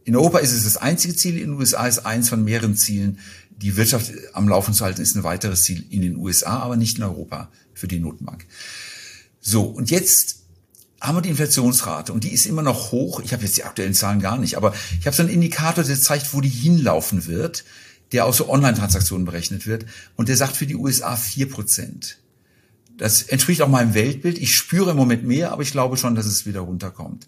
[0.03, 3.19] In Europa ist es das einzige Ziel, in den USA ist eins von mehreren Zielen.
[3.49, 6.97] Die Wirtschaft am Laufen zu halten ist ein weiteres Ziel in den USA, aber nicht
[6.97, 8.45] in Europa für die Notenbank.
[9.39, 10.39] So, und jetzt
[11.01, 13.21] haben wir die Inflationsrate und die ist immer noch hoch.
[13.21, 15.99] Ich habe jetzt die aktuellen Zahlen gar nicht, aber ich habe so einen Indikator, der
[15.99, 17.63] zeigt, wo die hinlaufen wird
[18.11, 19.85] der aus so Online-Transaktionen berechnet wird.
[20.15, 22.17] Und der sagt für die USA vier Prozent.
[22.97, 24.37] Das entspricht auch meinem Weltbild.
[24.37, 27.27] Ich spüre im Moment mehr, aber ich glaube schon, dass es wieder runterkommt.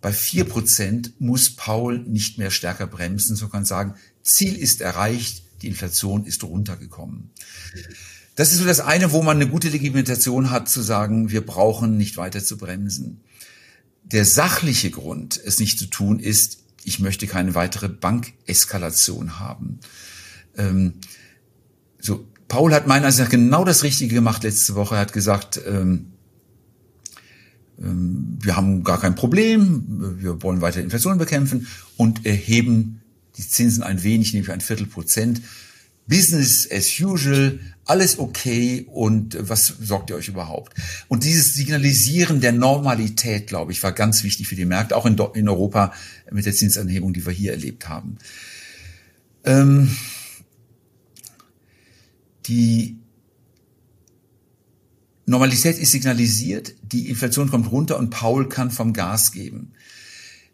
[0.00, 5.42] Bei vier Prozent muss Paul nicht mehr stärker bremsen, so kann sagen, Ziel ist erreicht,
[5.62, 7.30] die Inflation ist runtergekommen.
[8.34, 11.96] Das ist so das eine, wo man eine gute Legitimation hat, zu sagen, wir brauchen
[11.96, 13.20] nicht weiter zu bremsen.
[14.02, 19.80] Der sachliche Grund, es nicht zu tun, ist, ich möchte keine weitere Bankeskalation haben.
[20.56, 20.94] Ähm,
[21.98, 24.94] so, Paul hat meiner Ansicht nach genau das Richtige gemacht letzte Woche.
[24.94, 26.12] Er hat gesagt, ähm,
[27.82, 31.66] ähm, wir haben gar kein Problem, wir wollen weiter Inflation bekämpfen
[31.96, 33.00] und erheben
[33.36, 35.42] die Zinsen ein wenig, nämlich ein Viertel Prozent.
[36.08, 40.72] Business as usual, alles okay und was sorgt ihr euch überhaupt?
[41.08, 45.18] Und dieses Signalisieren der Normalität, glaube ich, war ganz wichtig für die Märkte, auch in,
[45.34, 45.92] in Europa
[46.30, 48.18] mit der Zinsanhebung, die wir hier erlebt haben.
[49.44, 49.90] Ähm,
[52.48, 52.98] die
[55.26, 59.72] Normalität ist signalisiert, die Inflation kommt runter und Paul kann vom Gas geben.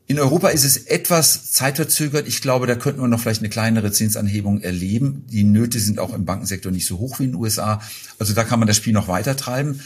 [0.06, 2.26] In Europa ist es etwas zeitverzögert.
[2.26, 5.24] Ich glaube, da könnten wir noch vielleicht eine kleinere Zinsanhebung erleben.
[5.30, 7.80] Die Nöte sind auch im Bankensektor nicht so hoch wie in den USA.
[8.18, 9.80] Also da kann man das Spiel noch weiter treiben.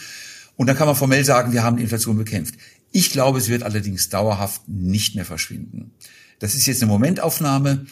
[0.56, 2.54] Und dann kann man formell sagen, wir haben die Inflation bekämpft.
[2.92, 5.92] Ich glaube, es wird allerdings dauerhaft nicht mehr verschwinden.
[6.38, 7.86] Das ist jetzt eine Momentaufnahme.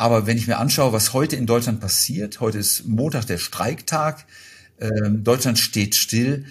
[0.00, 4.24] Aber wenn ich mir anschaue, was heute in Deutschland passiert, heute ist Montag der Streiktag,
[4.80, 6.46] ähm, Deutschland steht still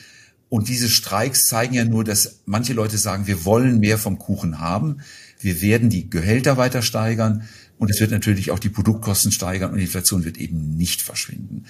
[0.49, 4.59] und diese Streiks zeigen ja nur, dass manche Leute sagen, wir wollen mehr vom Kuchen
[4.59, 4.97] haben,
[5.39, 7.41] wir werden die Gehälter weiter steigern
[7.79, 11.65] und es wird natürlich auch die Produktkosten steigern und die Inflation wird eben nicht verschwinden.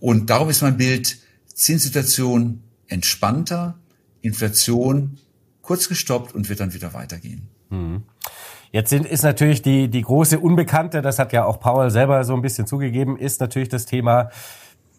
[0.00, 3.78] Und darum ist mein Bild, Zinssituation entspannter,
[4.20, 5.16] Inflation
[5.62, 7.48] kurz gestoppt und wird dann wieder weitergehen.
[7.70, 8.02] Mhm.
[8.74, 12.34] Jetzt sind, ist natürlich die, die große Unbekannte, das hat ja auch Paul selber so
[12.34, 14.30] ein bisschen zugegeben, ist natürlich das Thema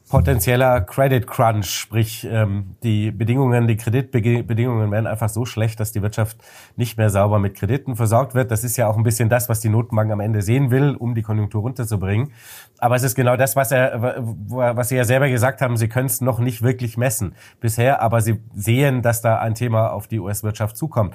[0.10, 6.02] potenzieller Credit Crunch, sprich ähm, die Bedingungen, die Kreditbedingungen werden einfach so schlecht, dass die
[6.02, 6.38] Wirtschaft
[6.78, 8.50] nicht mehr sauber mit Krediten versorgt wird.
[8.50, 11.14] Das ist ja auch ein bisschen das, was die Notenbank am Ende sehen will, um
[11.14, 12.32] die Konjunktur runterzubringen.
[12.78, 15.76] Aber es ist genau das, was er, was Sie ja selber gesagt haben.
[15.76, 19.92] Sie können es noch nicht wirklich messen bisher, aber Sie sehen, dass da ein Thema
[19.92, 21.14] auf die US-Wirtschaft zukommt.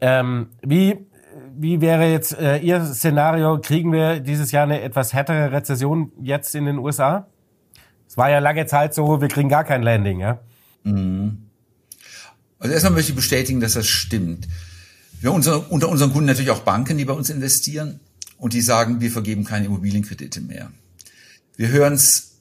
[0.00, 1.06] Ähm, wie
[1.56, 3.60] wie wäre jetzt äh, Ihr Szenario?
[3.60, 7.26] Kriegen wir dieses Jahr eine etwas härtere Rezession jetzt in den USA?
[8.08, 10.40] Es war ja lange Zeit so, wir kriegen gar kein Landing, ja?
[10.84, 11.48] Mhm.
[12.58, 14.46] Also erstmal möchte ich bestätigen, dass das stimmt.
[15.20, 18.00] Wir haben unser, unter unseren Kunden natürlich auch Banken, die bei uns investieren
[18.38, 20.70] und die sagen, wir vergeben keine Immobilienkredite mehr.
[21.56, 22.32] Wir hören es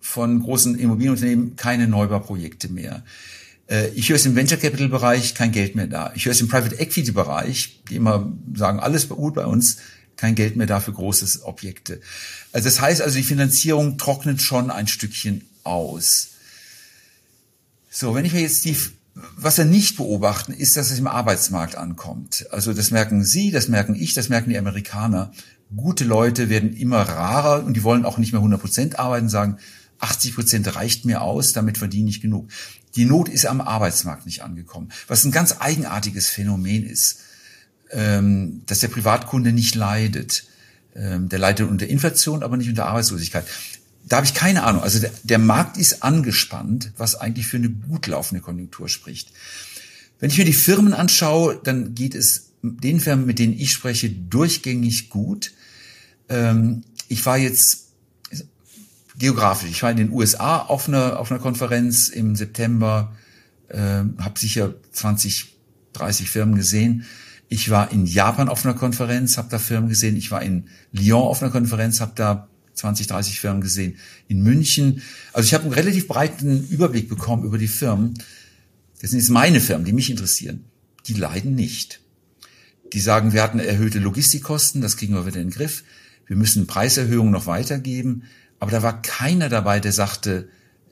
[0.00, 3.02] von großen Immobilienunternehmen, keine Neubauprojekte mehr.
[3.70, 6.12] Äh, ich höre es im Venture Capital Bereich, kein Geld mehr da.
[6.14, 9.78] Ich höre es im Private Equity Bereich, die immer sagen, alles gut bei uns,
[10.16, 12.00] kein Geld mehr da für große Objekte.
[12.52, 16.32] Also das heißt also, die Finanzierung trocknet schon ein Stückchen aus.
[17.88, 18.76] So, wenn ich mir jetzt die,
[19.36, 22.46] was wir nicht beobachten, ist, dass es im Arbeitsmarkt ankommt.
[22.50, 25.32] Also das merken Sie, das merken ich, das merken die Amerikaner.
[25.74, 29.58] Gute Leute werden immer rarer und die wollen auch nicht mehr 100 Prozent arbeiten, sagen,
[30.00, 32.48] 80 Prozent reicht mir aus, damit verdiene ich genug.
[32.96, 37.20] Die Not ist am Arbeitsmarkt nicht angekommen, was ein ganz eigenartiges Phänomen ist
[37.92, 40.44] ähm, dass der Privatkunde nicht leidet.
[40.94, 43.44] Ähm, der leidet unter Inflation, aber nicht unter Arbeitslosigkeit.
[44.08, 44.82] Da habe ich keine Ahnung.
[44.82, 49.30] Also der, Markt ist angespannt, was eigentlich für eine gut laufende Konjunktur spricht.
[50.18, 54.10] Wenn ich mir die Firmen anschaue, dann geht es den Firmen, mit denen ich spreche,
[54.10, 55.52] durchgängig gut.
[56.28, 57.89] Ähm, ich war jetzt
[59.20, 63.14] geografisch, ich war in den USA auf einer, auf einer Konferenz im September,
[63.68, 65.56] äh, habe sicher 20,
[65.92, 67.04] 30 Firmen gesehen.
[67.48, 70.16] Ich war in Japan auf einer Konferenz, habe da Firmen gesehen.
[70.16, 73.96] Ich war in Lyon auf einer Konferenz, habe da 20, 30 Firmen gesehen.
[74.28, 75.02] In München.
[75.32, 78.14] Also ich habe einen relativ breiten Überblick bekommen über die Firmen.
[79.00, 80.64] Das sind jetzt meine Firmen, die mich interessieren.
[81.06, 82.00] Die leiden nicht.
[82.92, 85.84] Die sagen, wir hatten erhöhte Logistikkosten, das kriegen wir wieder in den Griff.
[86.26, 88.22] Wir müssen Preiserhöhungen noch weitergeben.
[88.60, 90.48] Aber da war keiner dabei, der sagte,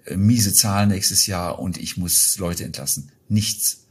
[0.06, 3.12] äh, miese Zahlen nächstes Jahr und ich muss Leute entlassen.
[3.28, 3.84] Nichts.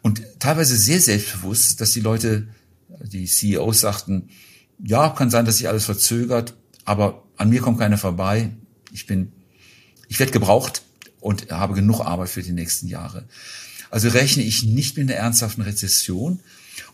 [0.00, 2.48] Und teilweise sehr selbstbewusst, dass die Leute,
[3.02, 4.30] die CEOs sagten,
[4.82, 6.54] ja, kann sein, dass sich alles verzögert,
[6.84, 8.50] aber an mir kommt keiner vorbei.
[8.92, 9.32] Ich bin,
[10.06, 10.82] ich werde gebraucht
[11.20, 13.26] und habe genug Arbeit für die nächsten Jahre.
[13.90, 16.40] Also rechne ich nicht mit einer ernsthaften Rezession.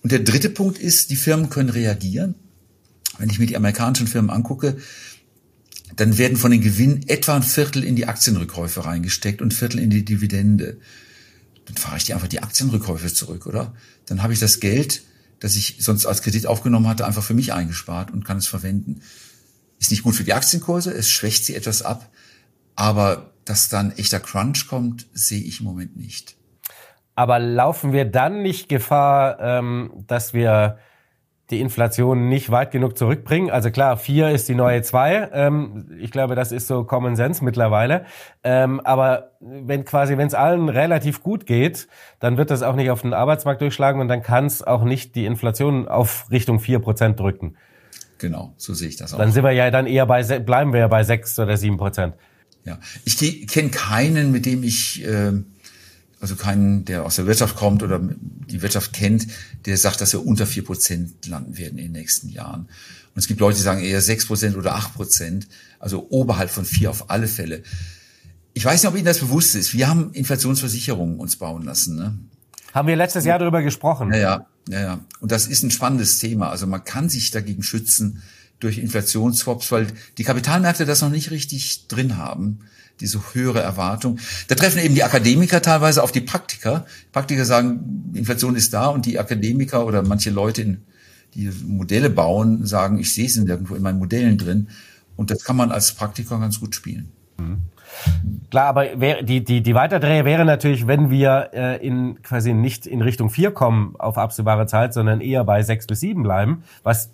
[0.03, 2.35] Und der dritte Punkt ist, die Firmen können reagieren.
[3.19, 4.79] Wenn ich mir die amerikanischen Firmen angucke,
[6.01, 9.81] dann werden von den Gewinnen etwa ein Viertel in die Aktienrückkäufe reingesteckt und ein Viertel
[9.81, 10.79] in die Dividende
[11.67, 13.75] dann fahre ich dir einfach die Aktienrückkäufe zurück, oder?
[14.07, 15.03] Dann habe ich das Geld,
[15.41, 19.01] das ich sonst als Kredit aufgenommen hatte, einfach für mich eingespart und kann es verwenden.
[19.81, 22.11] Ist nicht gut für die Aktienkurse, es schwächt sie etwas ab,
[22.77, 26.37] aber dass dann echter Crunch kommt, sehe ich im Moment nicht.
[27.15, 30.79] Aber laufen wir dann nicht Gefahr, ähm, dass wir
[31.51, 33.51] die Inflation nicht weit genug zurückbringen.
[33.51, 35.29] Also klar, vier ist die neue zwei.
[35.33, 38.07] Ähm, ich glaube, das ist so Common Sense mittlerweile.
[38.43, 41.87] Ähm, aber wenn quasi, wenn es allen relativ gut geht,
[42.19, 45.15] dann wird das auch nicht auf den Arbeitsmarkt durchschlagen und dann kann es auch nicht
[45.17, 47.57] die Inflation auf Richtung vier Prozent drücken.
[48.19, 49.19] Genau, so sehe ich das auch.
[49.19, 52.15] Dann sind wir ja dann eher bei, bleiben wir ja bei sechs oder sieben Prozent.
[52.65, 55.33] Ja, ich kenne keinen, mit dem ich äh,
[56.25, 59.27] also keinen, der aus der Wirtschaft kommt oder die Wirtschaft kennt,
[59.67, 62.63] der sagt, dass wir unter vier Prozent landen werden in den nächsten Jahren.
[62.63, 65.47] Und es gibt Leute, die sagen eher sechs Prozent oder acht Prozent,
[65.79, 67.63] also oberhalb von vier auf alle Fälle.
[68.55, 69.75] Ich weiß nicht, ob Ihnen das bewusst ist.
[69.75, 71.97] Wir haben Inflationsversicherungen uns bauen lassen.
[71.97, 72.19] Ne?
[72.73, 74.11] Haben wir letztes Jahr darüber gesprochen?
[74.11, 75.01] Ja, ja, ja, ja.
[75.21, 76.49] Und das ist ein spannendes Thema.
[76.49, 78.23] Also man kann sich dagegen schützen
[78.65, 79.87] durch Inflationsswaps, weil
[80.19, 82.61] die Kapitalmärkte das noch nicht richtig drin haben
[83.01, 84.19] diese höhere Erwartung.
[84.49, 86.87] Da treffen eben die Akademiker teilweise auf die Praktiker.
[87.13, 90.79] Praktiker sagen, Inflation ist da und die Akademiker oder manche Leute,
[91.35, 94.69] die Modelle bauen, sagen, ich sehe es irgendwo in meinen Modellen drin.
[95.17, 97.11] Und das kann man als Praktiker ganz gut spielen.
[97.39, 97.63] Mhm.
[98.51, 98.87] Klar, aber
[99.23, 103.53] die, die, die Weiterdrehe wäre natürlich, wenn wir äh, in quasi nicht in Richtung vier
[103.53, 107.11] kommen auf absehbare Zeit, sondern eher bei sechs bis sieben bleiben, was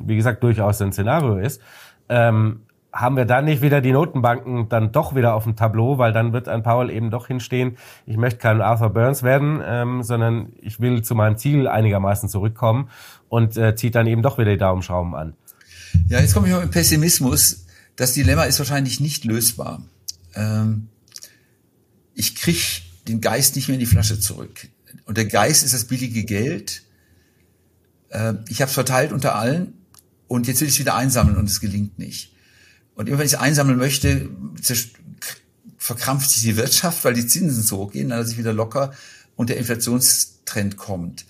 [0.00, 1.60] wie gesagt durchaus ein Szenario ist.
[2.08, 2.60] Ähm,
[2.94, 6.32] haben wir dann nicht wieder die Notenbanken dann doch wieder auf dem Tableau, weil dann
[6.32, 7.76] wird ein Powell eben doch hinstehen,
[8.06, 12.88] ich möchte kein Arthur Burns werden, ähm, sondern ich will zu meinem Ziel einigermaßen zurückkommen
[13.28, 15.34] und äh, zieht dann eben doch wieder die Daumenschrauben an.
[16.08, 17.66] Ja, jetzt komme ich mal mit Pessimismus.
[17.96, 19.82] Das Dilemma ist wahrscheinlich nicht lösbar.
[20.36, 20.88] Ähm,
[22.14, 24.68] ich krieg den Geist nicht mehr in die Flasche zurück.
[25.04, 26.82] Und der Geist ist das billige Geld.
[28.10, 29.74] Äh, ich habe es verteilt unter allen
[30.34, 32.32] und jetzt will ich es wieder einsammeln und es gelingt nicht.
[32.96, 34.28] Und immer wenn ich es einsammeln möchte,
[35.78, 38.92] verkrampft sich die Wirtschaft, weil die Zinsen so gehen, dann ist es wieder locker
[39.36, 41.24] und der Inflationstrend kommt.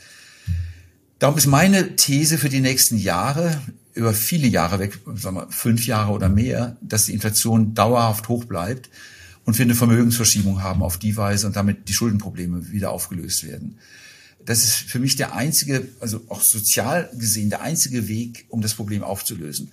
[1.19, 3.61] Darum ist meine These für die nächsten Jahre,
[3.93, 8.47] über viele Jahre weg, sagen wir fünf Jahre oder mehr, dass die Inflation dauerhaft hoch
[8.47, 8.89] bleibt
[9.45, 13.79] und wir eine Vermögensverschiebung haben auf die Weise und damit die Schuldenprobleme wieder aufgelöst werden.
[14.47, 18.75] Das ist für mich der einzige, also auch sozial gesehen, der einzige Weg, um das
[18.75, 19.71] Problem aufzulösen.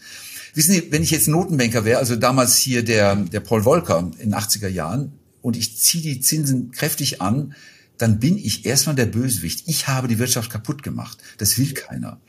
[0.53, 4.31] Wissen Sie, wenn ich jetzt Notenbanker wäre, also damals hier der, der Paul Volcker in
[4.31, 7.55] den 80er Jahren, und ich ziehe die Zinsen kräftig an,
[7.97, 9.63] dann bin ich erstmal der Bösewicht.
[9.67, 11.19] Ich habe die Wirtschaft kaputt gemacht.
[11.37, 12.19] Das will keiner.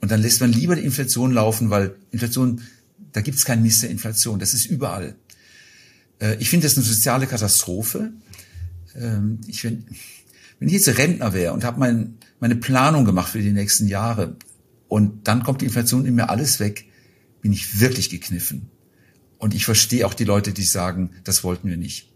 [0.00, 2.62] Und dann lässt man lieber die Inflation laufen, weil Inflation,
[3.12, 4.38] da gibt es kein Mist der Inflation.
[4.38, 5.14] Das ist überall.
[6.20, 8.12] Äh, ich finde das eine soziale Katastrophe.
[8.96, 9.84] Ähm, ich find,
[10.60, 14.36] wenn ich jetzt Rentner wäre und habe mein, meine Planung gemacht für die nächsten Jahre
[14.88, 16.86] und dann kommt die Inflation in mir alles weg,
[17.40, 18.70] bin ich wirklich gekniffen.
[19.38, 22.12] Und ich verstehe auch die Leute, die sagen, das wollten wir nicht.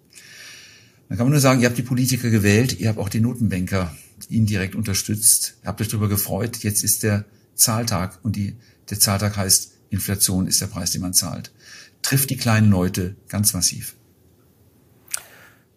[1.09, 3.96] Dann kann man nur sagen, ihr habt die Politiker gewählt, ihr habt auch die Notenbanker
[4.28, 8.57] indirekt unterstützt, ihr habt euch darüber gefreut, jetzt ist der Zahltag und die,
[8.90, 11.52] der Zahltag heißt, Inflation ist der Preis, den man zahlt.
[12.02, 13.96] Trifft die kleinen Leute ganz massiv.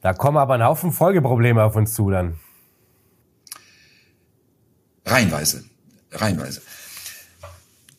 [0.02, 2.40] Da kommen aber ein Haufen Folgeprobleme auf uns zu dann.
[5.08, 5.64] Reihenweise.
[6.12, 6.62] Reihenweise.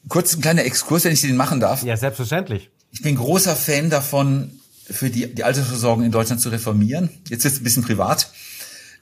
[0.09, 1.83] Kurz ein kleiner Exkurs, wenn ich den machen darf.
[1.83, 2.71] Ja, selbstverständlich.
[2.91, 4.59] Ich bin großer Fan davon,
[4.91, 7.11] für die, die Altersversorgung in Deutschland zu reformieren.
[7.29, 8.33] Jetzt wird es ein bisschen privat.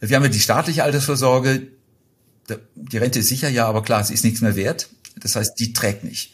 [0.00, 1.68] Wir haben ja die staatliche Altersvorsorge.
[2.74, 4.88] Die Rente ist sicher, ja, aber klar, sie ist nichts mehr wert.
[5.20, 6.32] Das heißt, die trägt nicht.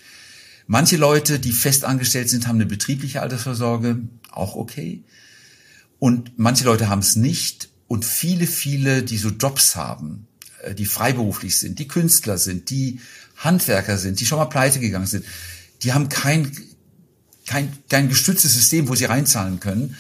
[0.66, 3.98] Manche Leute, die fest angestellt sind, haben eine betriebliche Altersvorsorge,
[4.30, 5.04] auch okay.
[5.98, 7.68] Und manche Leute haben es nicht.
[7.88, 10.26] Und viele, viele, die so Jobs haben,
[10.76, 13.00] die freiberuflich sind, die Künstler sind, die
[13.36, 15.24] Handwerker sind, die schon mal pleite gegangen sind,
[15.82, 16.52] die haben kein,
[17.46, 19.96] kein, kein gestütztes System, wo sie reinzahlen können.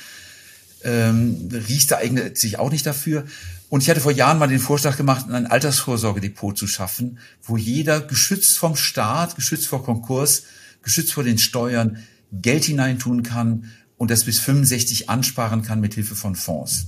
[0.84, 3.24] Ähm, Riester eignet sich auch nicht dafür.
[3.68, 8.00] Und ich hatte vor Jahren mal den Vorschlag gemacht, ein Altersvorsorgedepot zu schaffen, wo jeder
[8.00, 10.44] geschützt vom Staat, geschützt vor Konkurs,
[10.82, 11.98] geschützt vor den Steuern
[12.32, 16.86] Geld hineintun kann und das bis 65 ansparen kann mit Hilfe von Fonds.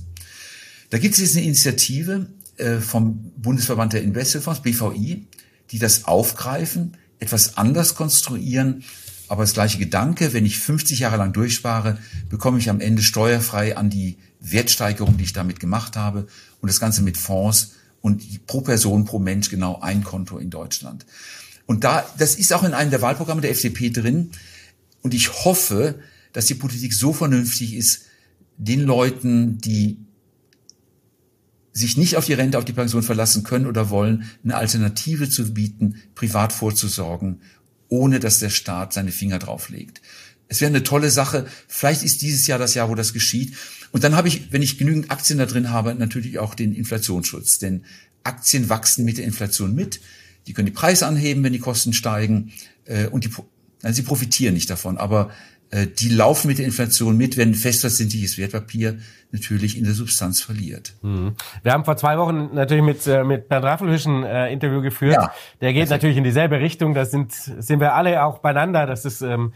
[0.89, 5.27] Da gibt es jetzt eine Initiative äh, vom Bundesverband der Investmentfonds, BVI,
[5.71, 8.83] die das aufgreifen, etwas anders konstruieren,
[9.27, 11.97] aber das gleiche Gedanke, wenn ich 50 Jahre lang durchspare,
[12.29, 16.27] bekomme ich am Ende steuerfrei an die Wertsteigerung, die ich damit gemacht habe
[16.61, 21.05] und das Ganze mit Fonds und pro Person, pro Mensch genau ein Konto in Deutschland.
[21.65, 24.29] Und da, das ist auch in einem der Wahlprogramme der FDP drin.
[25.01, 25.99] Und ich hoffe,
[26.31, 28.03] dass die Politik so vernünftig ist,
[28.57, 30.04] den Leuten, die
[31.75, 35.53] sich nicht auf die Rente, auf die Pension verlassen können oder wollen, eine Alternative zu
[35.53, 37.41] bieten, privat vorzusorgen,
[37.89, 40.01] ohne dass der Staat seine Finger drauflegt.
[40.47, 41.45] Es wäre eine tolle Sache.
[41.67, 43.55] Vielleicht ist dieses Jahr das Jahr, wo das geschieht.
[43.91, 47.59] Und dann habe ich, wenn ich genügend Aktien da drin habe, natürlich auch den Inflationsschutz.
[47.59, 47.83] Denn
[48.23, 49.99] Aktien wachsen mit der Inflation mit.
[50.47, 52.53] Die können die Preise anheben, wenn die Kosten steigen.
[52.85, 53.31] Äh, und die,
[53.81, 54.97] also sie profitieren nicht davon.
[54.97, 55.31] Aber
[55.71, 58.97] die laufen mit der Inflation mit, wenn festverzinsliches Wertpapier
[59.35, 60.93] natürlich in der Substanz verliert.
[61.01, 61.35] Mhm.
[61.63, 65.15] Wir haben vor zwei Wochen natürlich mit, äh, mit Bernd Raffelhüsch ein äh, Interview geführt.
[65.15, 65.31] Ja.
[65.61, 66.93] Der geht natürlich in dieselbe Richtung.
[66.93, 68.85] Da sind, sind wir alle auch beieinander.
[68.85, 69.53] Das ist, ähm,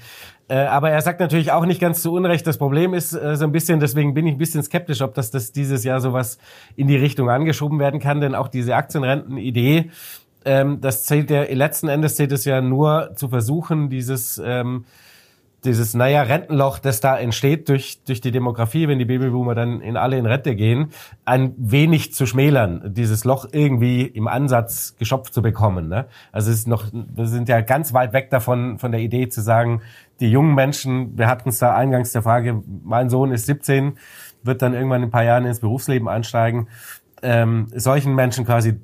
[0.50, 2.46] äh, aber er sagt natürlich auch nicht ganz zu Unrecht.
[2.46, 5.32] Das Problem ist äh, so ein bisschen, deswegen bin ich ein bisschen skeptisch, ob das,
[5.32, 6.38] das dieses Jahr sowas
[6.76, 8.20] in die Richtung angeschoben werden kann.
[8.20, 9.92] Denn auch diese Aktienrenten-Idee,
[10.46, 14.86] ähm, das zählt ja, letzten Endes zählt es ja nur zu versuchen, dieses, ähm,
[15.66, 19.98] dieses, naja, Rentenloch, das da entsteht durch, durch die Demografie, wenn die Babyboomer dann in
[19.98, 20.92] alle in Rente gehen,
[21.26, 25.90] ein wenig zu schmälern, dieses Loch irgendwie im Ansatz geschopft zu bekommen.
[25.90, 26.06] Ne?
[26.32, 29.42] Also es ist noch, wir sind ja ganz weit weg davon, von der Idee zu
[29.42, 29.82] sagen,
[30.20, 33.98] die jungen Menschen, wir hatten es da eingangs der Frage, mein Sohn ist 17,
[34.44, 36.68] wird dann irgendwann in ein paar Jahren ins Berufsleben einsteigen,
[37.22, 38.80] ähm, solchen Menschen quasi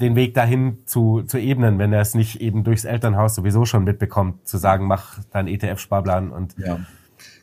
[0.00, 3.84] den Weg dahin zu, zu ebnen, wenn er es nicht eben durchs Elternhaus sowieso schon
[3.84, 6.54] mitbekommt, zu sagen, mach deinen ETF-Sparplan und.
[6.58, 6.80] Ja,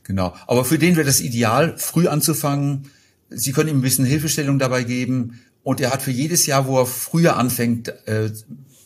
[0.03, 0.33] genau.
[0.47, 2.89] Aber für den wäre das ideal, früh anzufangen.
[3.29, 6.79] Sie können ihm ein bisschen Hilfestellung dabei geben und er hat für jedes Jahr, wo
[6.79, 8.31] er früher anfängt, äh,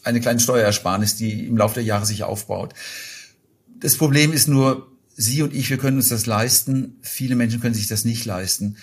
[0.04, 2.74] eine kleine Steuerersparnis, die im Laufe der Jahre sich aufbaut.
[3.80, 6.98] Das Problem ist nur, Sie und ich, wir können uns das leisten.
[7.02, 8.78] Viele Menschen können sich das nicht leisten.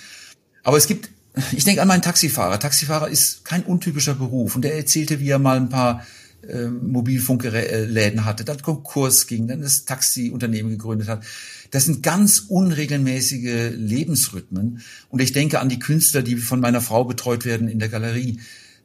[0.63, 1.11] Aber es gibt
[1.53, 2.59] ich denke an meinen Taxifahrer.
[2.59, 4.57] Taxifahrer ist kein untypischer Beruf.
[4.57, 6.07] Und er erzählte, wie er mal ein paar
[6.47, 11.25] äh, Mobilfunkläden hatte, dann Konkurs ging, dann das Taxiunternehmen gegründet hat.
[11.71, 14.83] Das sind ganz unregelmäßige Lebensrhythmen.
[15.11, 18.41] Und ich denke an die Künstler, die von meiner Frau betreut werden in der Galerie.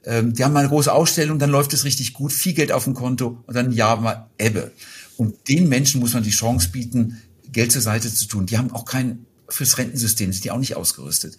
[0.05, 2.83] Ähm, die haben mal eine große Ausstellung, dann läuft es richtig gut, viel Geld auf
[2.83, 4.71] dem Konto und dann ja mal Ebbe.
[5.15, 8.47] Und den Menschen muss man die Chance bieten, Geld zur Seite zu tun.
[8.47, 11.37] Die haben auch kein fürs Rentensystem sind die auch nicht ausgerüstet.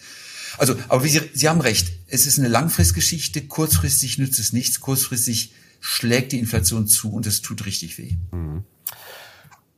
[0.59, 1.93] Also, aber Sie, Sie haben recht.
[2.09, 3.43] Es ist eine Langfristgeschichte.
[3.43, 4.81] Kurzfristig nützt es nichts.
[4.81, 8.17] Kurzfristig schlägt die Inflation zu und es tut richtig weh.
[8.33, 8.65] Mhm.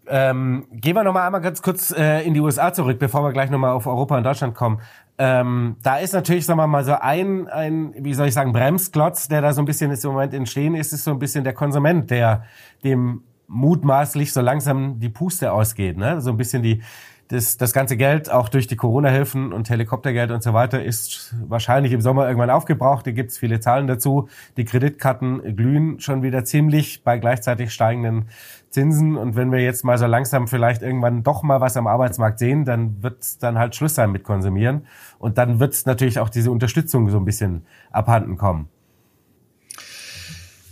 [0.09, 3.33] Ähm, gehen wir noch mal einmal ganz kurz äh, in die USA zurück, bevor wir
[3.33, 4.81] gleich noch mal auf Europa und Deutschland kommen.
[5.19, 9.29] Ähm, da ist natürlich, sagen wir mal, so ein, ein, wie soll ich sagen, Bremsklotz,
[9.29, 11.55] der da so ein bisschen ist im Moment entstehen ist, ist so ein bisschen der
[11.55, 12.45] Konsument, der
[12.85, 15.97] dem mutmaßlich so langsam die Puste ausgeht.
[15.97, 16.21] Ne?
[16.21, 16.83] So ein bisschen die,
[17.29, 21.93] das, das ganze Geld, auch durch die Corona-Hilfen und Helikoptergeld und so weiter, ist wahrscheinlich
[21.93, 23.07] im Sommer irgendwann aufgebraucht.
[23.07, 24.29] Da gibt's viele Zahlen dazu.
[24.57, 28.27] Die Kreditkarten glühen schon wieder ziemlich bei gleichzeitig steigenden
[28.71, 29.17] Zinsen.
[29.17, 32.65] Und wenn wir jetzt mal so langsam vielleicht irgendwann doch mal was am Arbeitsmarkt sehen,
[32.65, 34.87] dann wird dann halt Schluss sein mit Konsumieren.
[35.19, 38.69] Und dann wird natürlich auch diese Unterstützung so ein bisschen abhanden kommen.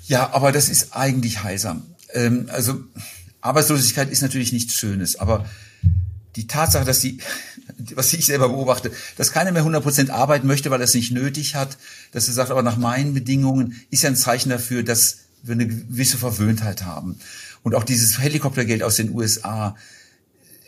[0.06, 1.82] Ja, aber das ist eigentlich heilsam.
[2.12, 2.74] Ähm, also
[3.40, 5.44] Arbeitslosigkeit ist natürlich nichts Schönes, aber
[6.36, 7.18] die Tatsache, dass die,
[7.94, 11.54] was ich selber beobachte, dass keiner mehr 100% arbeiten möchte, weil er es nicht nötig
[11.54, 11.78] hat,
[12.12, 15.66] dass er sagt, aber nach meinen Bedingungen, ist ja ein Zeichen dafür, dass wir eine
[15.66, 17.18] gewisse Verwöhntheit haben.
[17.62, 19.76] Und auch dieses Helikoptergeld aus den USA,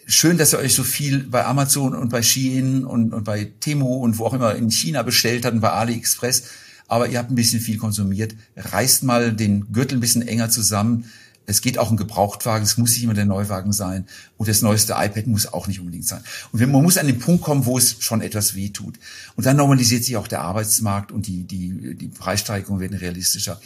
[0.07, 3.97] schön, dass ihr euch so viel bei Amazon und bei Shein und, und bei Temu
[3.97, 6.45] und wo auch immer in China bestellt habt und bei AliExpress,
[6.89, 8.35] aber ihr habt ein bisschen viel konsumiert.
[8.57, 11.11] Reißt mal den Gürtel ein bisschen enger zusammen
[11.47, 14.07] es geht auch ein Gebrauchtwagen, es muss nicht immer der Neuwagen sein.
[14.37, 16.23] Und das neueste iPad muss auch nicht unbedingt sein.
[16.53, 18.99] Und man muss an den Punkt kommen, wo es schon etwas weh tut.
[19.37, 23.61] Und dann normalisiert sich auch der Arbeitsmarkt und die, die, die Preissteigerungen werden realistischer.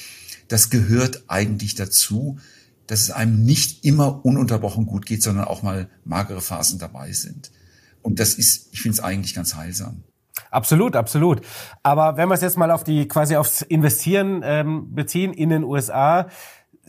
[0.49, 2.39] Das gehört eigentlich dazu,
[2.87, 7.51] dass es einem nicht immer ununterbrochen gut geht, sondern auch mal magere Phasen dabei sind.
[8.03, 10.03] Und das ist, ich finde es eigentlich ganz heilsam.
[10.51, 11.41] Absolut, absolut.
[11.83, 15.65] Aber wenn wir es jetzt mal auf die quasi aufs Investieren ähm, beziehen in den
[15.65, 16.29] USA,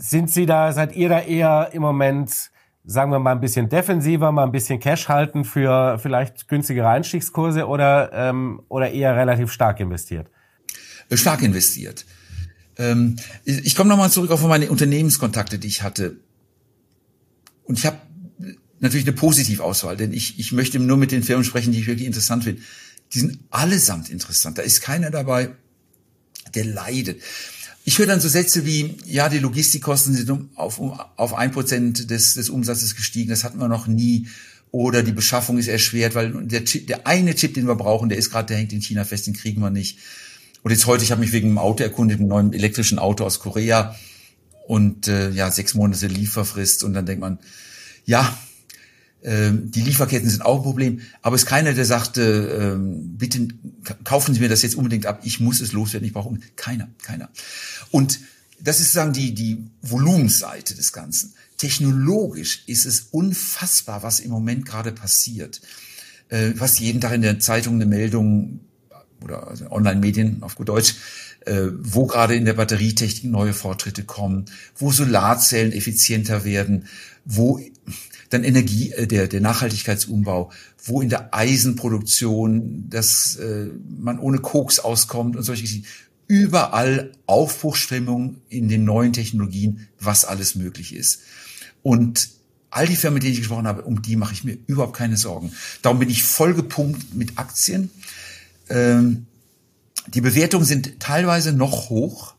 [0.02, 2.52] sind Sie da, seid ihr da eher im Moment,
[2.84, 7.68] sagen wir mal, ein bisschen defensiver, mal ein bisschen Cash halten für vielleicht günstigere Einstiegskurse
[7.68, 10.28] oder, ähm, oder eher relativ stark investiert?
[11.10, 12.06] Äh, stark investiert.
[12.78, 16.18] Ähm, ich komme nochmal zurück auf meine Unternehmenskontakte, die ich hatte.
[17.64, 17.98] Und ich habe
[18.80, 22.08] natürlich eine Positivauswahl, denn ich, ich möchte nur mit den Firmen sprechen, die ich wirklich
[22.08, 22.64] interessant finde.
[23.14, 24.58] Die sind allesamt interessant.
[24.58, 25.52] Da ist keiner dabei,
[26.56, 27.22] der leidet.
[27.84, 32.36] Ich höre dann so Sätze wie, ja, die Logistikkosten sind auf, auf ein Prozent des,
[32.36, 34.28] des Umsatzes gestiegen, das hatten wir noch nie.
[34.72, 38.18] Oder die Beschaffung ist erschwert, weil der, Chip, der eine Chip, den wir brauchen, der
[38.18, 39.98] ist gerade, der hängt in China fest, den kriegen wir nicht.
[40.64, 43.40] Und jetzt heute, ich habe mich wegen einem Auto erkundigt, einem neuen elektrischen Auto aus
[43.40, 43.96] Korea.
[44.68, 46.84] Und äh, ja, sechs Monate Lieferfrist.
[46.84, 47.40] Und dann denkt man,
[48.06, 48.38] ja,
[49.24, 53.50] die Lieferketten sind auch ein Problem, aber es ist keiner, der sagte, ähm, bitte
[54.04, 57.30] kaufen Sie mir das jetzt unbedingt ab, ich muss es loswerden, ich brauche keiner, keiner.
[57.92, 58.20] Und
[58.60, 61.34] das ist sozusagen die, die Volumensseite des Ganzen.
[61.58, 65.62] Technologisch ist es unfassbar, was im Moment gerade passiert.
[66.30, 68.62] Äh, was jeden Tag in der Zeitung eine Meldung
[69.22, 70.96] oder also Online-Medien auf gut Deutsch,
[71.46, 74.46] äh, wo gerade in der Batterietechnik neue Fortschritte kommen,
[74.78, 76.86] wo Solarzellen effizienter werden,
[77.26, 77.60] wo
[78.32, 80.52] dann Energie, äh, der, der Nachhaltigkeitsumbau,
[80.84, 83.68] wo in der Eisenproduktion, dass äh,
[84.00, 85.88] man ohne Koks auskommt und solche Geschichten.
[86.28, 91.20] Überall Aufbruchsstimmung in den neuen Technologien, was alles möglich ist.
[91.84, 92.30] Und
[92.70, 95.18] all die Firmen, mit denen ich gesprochen habe, um die mache ich mir überhaupt keine
[95.18, 95.52] Sorgen.
[95.82, 97.90] Darum bin ich vollgepumpt mit Aktien.
[98.70, 99.26] Ähm,
[100.08, 102.34] die Bewertungen sind teilweise noch hoch,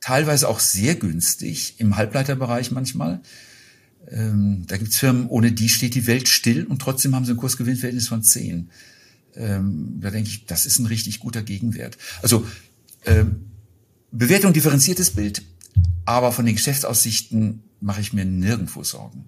[0.00, 3.20] teilweise auch sehr günstig, im Halbleiterbereich manchmal.
[4.10, 7.36] Ähm, da gibt's Firmen, ohne die steht die Welt still und trotzdem haben sie ein
[7.36, 8.70] Kursgewinnverhältnis von 10.
[9.34, 11.96] Ähm, da denke ich, das ist ein richtig guter Gegenwert.
[12.20, 12.46] Also
[13.06, 13.46] ähm,
[14.10, 15.42] Bewertung differenziertes Bild,
[16.04, 19.24] aber von den Geschäftsaussichten mache ich mir nirgendwo Sorgen.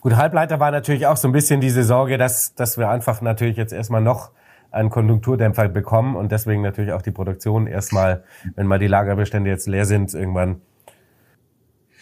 [0.00, 3.56] Gut, Halbleiter war natürlich auch so ein bisschen diese Sorge, dass, dass wir einfach natürlich
[3.56, 4.32] jetzt erstmal noch
[4.70, 9.66] einen Konjunkturdämpfer bekommen und deswegen natürlich auch die Produktion erstmal, wenn mal die Lagerbestände jetzt
[9.66, 10.60] leer sind, irgendwann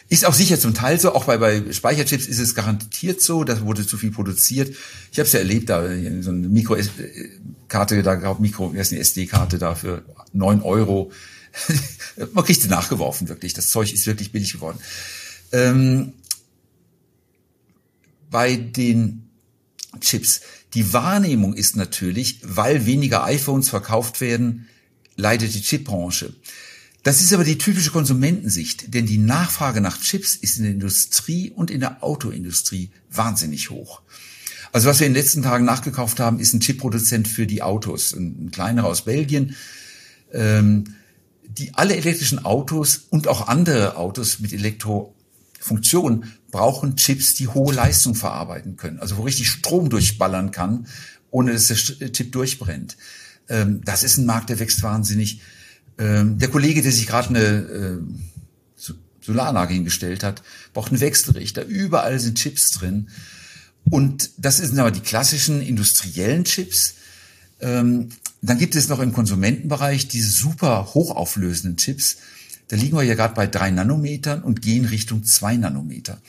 [0.09, 3.61] ist auch sicher zum Teil so, auch bei, bei Speicherchips ist es garantiert so, da
[3.61, 4.75] wurde zu viel produziert.
[5.13, 5.83] Ich habe es ja erlebt, da
[6.23, 10.03] so eine Mikro-Karte, da gab Mikro, heißt eine SD-Karte da für
[10.33, 11.13] neun Euro.
[12.33, 13.53] Man kriegt sie nachgeworfen, wirklich.
[13.53, 14.79] Das Zeug ist wirklich billig geworden.
[15.53, 16.15] Ähm,
[18.31, 19.29] bei den
[20.01, 20.41] Chips.
[20.75, 24.69] Die Wahrnehmung ist natürlich, weil weniger iPhones verkauft werden,
[25.17, 26.35] leidet die Chipbranche.
[27.03, 31.51] Das ist aber die typische Konsumentensicht, denn die Nachfrage nach Chips ist in der Industrie
[31.51, 34.03] und in der Autoindustrie wahnsinnig hoch.
[34.73, 38.13] Also was wir in den letzten Tagen nachgekauft haben, ist ein Chipproduzent für die Autos,
[38.13, 39.55] ein kleinerer aus Belgien,
[40.33, 40.85] ähm,
[41.45, 48.15] die alle elektrischen Autos und auch andere Autos mit Elektrofunktion brauchen Chips, die hohe Leistung
[48.15, 50.87] verarbeiten können, also wo richtig Strom durchballern kann
[51.31, 52.97] ohne dass der Chip durchbrennt.
[53.49, 55.41] Ähm, das ist ein Markt, der wächst wahnsinnig.
[55.99, 57.99] Ähm, der Kollege, der sich gerade eine äh,
[59.21, 60.43] Solaranlage hingestellt hat,
[60.73, 61.65] braucht einen Wechselrichter.
[61.65, 63.09] Überall sind Chips drin.
[63.91, 66.95] Und das sind aber die klassischen industriellen Chips.
[67.61, 72.19] Ähm, dann gibt es noch im Konsumentenbereich diese super hochauflösenden Chips.
[72.69, 76.21] Da liegen wir ja gerade bei drei Nanometern und gehen Richtung zwei Nanometer.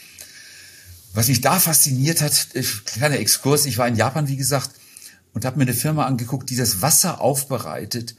[1.13, 4.71] Was mich da fasziniert hat, äh, kleiner Exkurs, ich war in Japan, wie gesagt,
[5.33, 8.15] und habe mir eine Firma angeguckt, die das Wasser aufbereitet,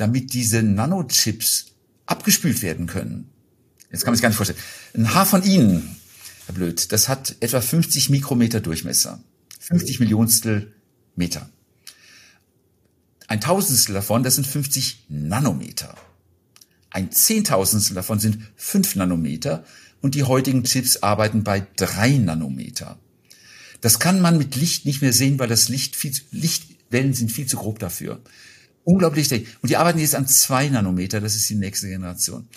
[0.00, 1.66] damit diese Nanochips
[2.06, 3.30] abgespült werden können.
[3.90, 4.58] Jetzt kann man sich gar nicht vorstellen.
[4.94, 5.96] Ein Haar von Ihnen,
[6.46, 9.22] Herr Blöd, das hat etwa 50 Mikrometer Durchmesser.
[9.60, 10.72] 50 Millionstel
[11.16, 11.50] Meter.
[13.26, 15.94] Ein Tausendstel davon, das sind 50 Nanometer.
[16.90, 19.64] Ein Zehntausendstel davon sind 5 Nanometer
[20.00, 22.98] und die heutigen Chips arbeiten bei 3 Nanometer.
[23.80, 27.46] Das kann man mit Licht nicht mehr sehen, weil das Licht viel, Lichtwellen sind viel
[27.46, 28.20] zu grob dafür.
[28.84, 29.46] Unglaublich dick.
[29.62, 32.48] Und die arbeiten jetzt an 2 Nanometer, das ist die nächste Generation.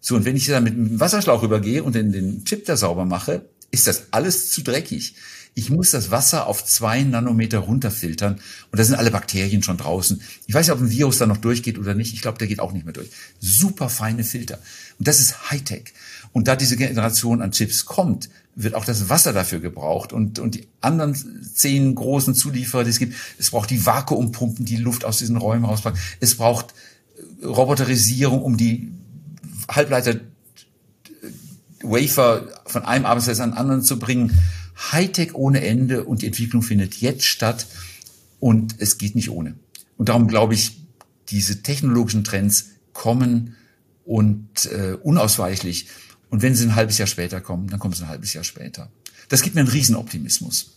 [0.00, 3.04] So, und wenn ich da mit einem Wasserschlauch rübergehe und den, den Chip da sauber
[3.04, 5.14] mache, ist das alles zu dreckig.
[5.54, 10.22] Ich muss das Wasser auf zwei Nanometer runterfiltern und da sind alle Bakterien schon draußen.
[10.46, 12.14] Ich weiß nicht, ob ein Virus da noch durchgeht oder nicht.
[12.14, 13.10] Ich glaube, der geht auch nicht mehr durch.
[13.40, 14.58] Super feine Filter.
[14.98, 15.92] Und das ist Hightech.
[16.32, 20.54] Und da diese Generation an Chips kommt, wird auch das Wasser dafür gebraucht und, und
[20.54, 23.14] die anderen zehn großen Zulieferer, die es gibt.
[23.38, 26.00] Es braucht die Vakuumpumpen, die Luft aus diesen Räumen rauspacken.
[26.20, 26.74] Es braucht
[27.42, 28.92] Roboterisierung, um die
[29.68, 30.20] Halbleiter
[31.82, 34.38] Wafer von einem Arbeitsplatz an den anderen zu bringen.
[34.92, 37.66] Hightech ohne Ende und die Entwicklung findet jetzt statt
[38.38, 39.54] und es geht nicht ohne.
[39.96, 40.80] Und darum glaube ich,
[41.28, 43.56] diese technologischen Trends kommen
[44.04, 45.88] und äh, unausweichlich.
[46.30, 48.88] Und wenn sie ein halbes Jahr später kommen, dann kommen sie ein halbes Jahr später.
[49.28, 50.76] Das gibt mir einen Riesenoptimismus.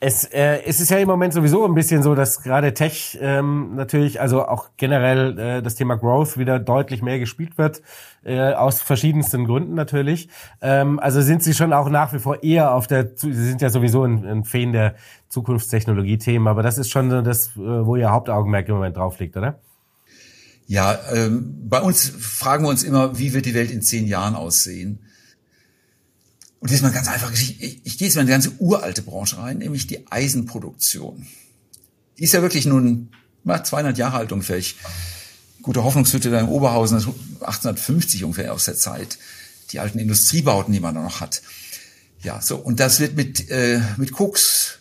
[0.00, 3.74] Es, äh, es ist ja im Moment sowieso ein bisschen so, dass gerade Tech ähm,
[3.74, 7.80] natürlich, also auch generell äh, das Thema Growth wieder deutlich mehr gespielt wird,
[8.22, 10.28] äh, aus verschiedensten Gründen natürlich.
[10.60, 13.70] Ähm, also sind Sie schon auch nach wie vor eher auf der, Sie sind ja
[13.70, 14.96] sowieso ein, ein Fan der
[15.28, 19.60] Zukunftstechnologie-Themen, aber das ist schon das, äh, wo Ihr Hauptaugenmerk im Moment drauf liegt, oder?
[20.66, 24.34] Ja, ähm, bei uns fragen wir uns immer, wie wird die Welt in zehn Jahren
[24.34, 24.98] aussehen?
[26.60, 27.30] Und das ist mal ganz einfach.
[27.32, 31.26] Ich, ich, ich gehe jetzt mal in eine ganze uralte Branche rein, nämlich die Eisenproduktion.
[32.18, 33.10] Die ist ja wirklich nun
[33.42, 34.56] mal 200 Jahre alt ungefähr.
[34.56, 34.76] Ich,
[35.60, 39.18] gute Hoffnungshütte da in Oberhausen, das 1850 ungefähr aus der Zeit.
[39.72, 41.42] Die alten Industriebauten, die man da noch hat.
[42.22, 42.56] Ja, so.
[42.56, 44.78] Und das wird mit, äh, mit Koks,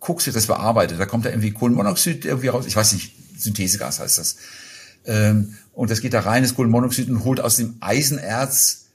[0.00, 1.00] Koks wird das bearbeitet.
[1.00, 2.66] Da kommt da irgendwie Kohlenmonoxid irgendwie raus.
[2.66, 4.36] Ich weiß nicht, Synthesegas heißt das.
[5.06, 8.86] Ähm, und das geht da rein, das Kohlenmonoxid, und holt aus dem Eisenerz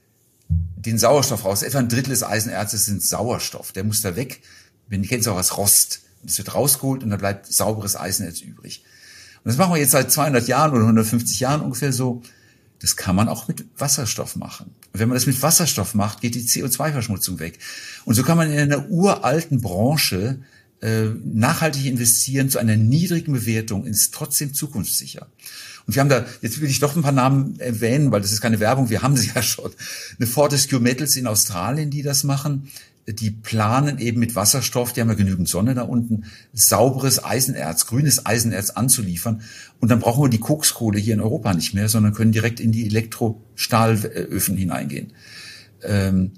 [0.49, 1.63] den Sauerstoff raus.
[1.63, 3.71] Etwa ein Drittel des Eisenerzes sind Sauerstoff.
[3.71, 4.41] Der muss da weg.
[4.87, 6.01] Wenn ihr kennt es auch als Rost.
[6.25, 8.83] Es wird rausgeholt und da bleibt sauberes Eisenerz übrig.
[9.43, 12.21] Und das machen wir jetzt seit 200 Jahren oder 150 Jahren ungefähr so.
[12.79, 14.75] Das kann man auch mit Wasserstoff machen.
[14.93, 17.59] Und wenn man das mit Wasserstoff macht, geht die CO2-Verschmutzung weg.
[18.05, 20.41] Und so kann man in einer uralten Branche
[20.81, 25.27] äh, nachhaltig investieren zu einer niedrigen Bewertung, ist trotzdem zukunftssicher.
[25.87, 28.41] Und wir haben da, jetzt will ich doch ein paar Namen erwähnen, weil das ist
[28.41, 29.71] keine Werbung, wir haben sie ja schon.
[30.19, 32.69] Eine Fortescue Metals in Australien, die das machen.
[33.07, 38.25] Die planen eben mit Wasserstoff, die haben ja genügend Sonne da unten, sauberes Eisenerz, grünes
[38.25, 39.41] Eisenerz anzuliefern.
[39.79, 42.73] Und dann brauchen wir die Kokskohle hier in Europa nicht mehr, sondern können direkt in
[42.73, 45.13] die Elektrostahlöfen hineingehen.
[45.83, 46.33] Ähm,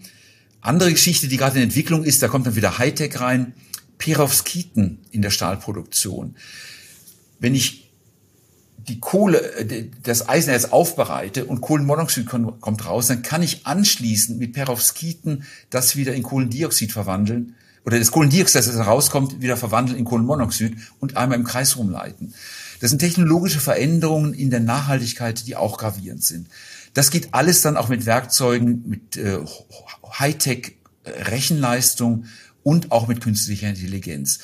[0.61, 3.53] andere Geschichte, die gerade in Entwicklung ist, da kommt dann wieder Hightech rein,
[3.97, 6.35] Perovskiten in der Stahlproduktion.
[7.39, 7.88] Wenn ich
[8.89, 14.53] die Kohle, äh, das Eisenerz aufbereite und Kohlenmonoxid kommt raus, dann kann ich anschließend mit
[14.53, 20.75] Perovskiten das wieder in Kohlendioxid verwandeln oder das Kohlendioxid, das rauskommt, wieder verwandeln in Kohlenmonoxid
[20.99, 22.33] und einmal im Kreis rumleiten.
[22.81, 26.47] Das sind technologische Veränderungen in der Nachhaltigkeit, die auch gravierend sind.
[26.93, 29.39] Das geht alles dann auch mit Werkzeugen, mit äh,
[30.17, 32.25] Hightech-Rechenleistung
[32.63, 34.39] und auch mit künstlicher Intelligenz.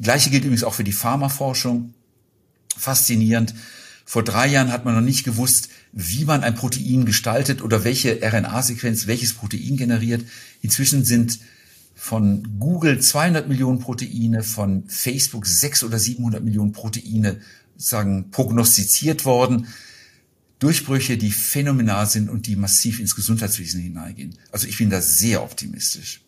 [0.00, 1.94] Gleiche gilt übrigens auch für die Pharmaforschung
[2.80, 3.54] faszinierend.
[4.04, 8.20] Vor drei Jahren hat man noch nicht gewusst, wie man ein Protein gestaltet oder welche
[8.22, 10.24] RNA-Sequenz welches Protein generiert.
[10.62, 11.38] Inzwischen sind
[11.94, 17.40] von Google 200 Millionen Proteine, von Facebook 600 oder 700 Millionen Proteine
[17.76, 19.68] sagen prognostiziert worden.
[20.58, 24.34] Durchbrüche, die phänomenal sind und die massiv ins Gesundheitswesen hineingehen.
[24.50, 26.20] Also ich bin da sehr optimistisch.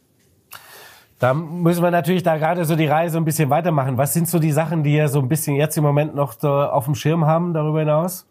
[1.23, 3.97] Da müssen wir natürlich da gerade so die Reise ein bisschen weitermachen.
[3.97, 6.49] Was sind so die Sachen, die ihr so ein bisschen jetzt im Moment noch so
[6.49, 8.27] auf dem Schirm haben darüber hinaus?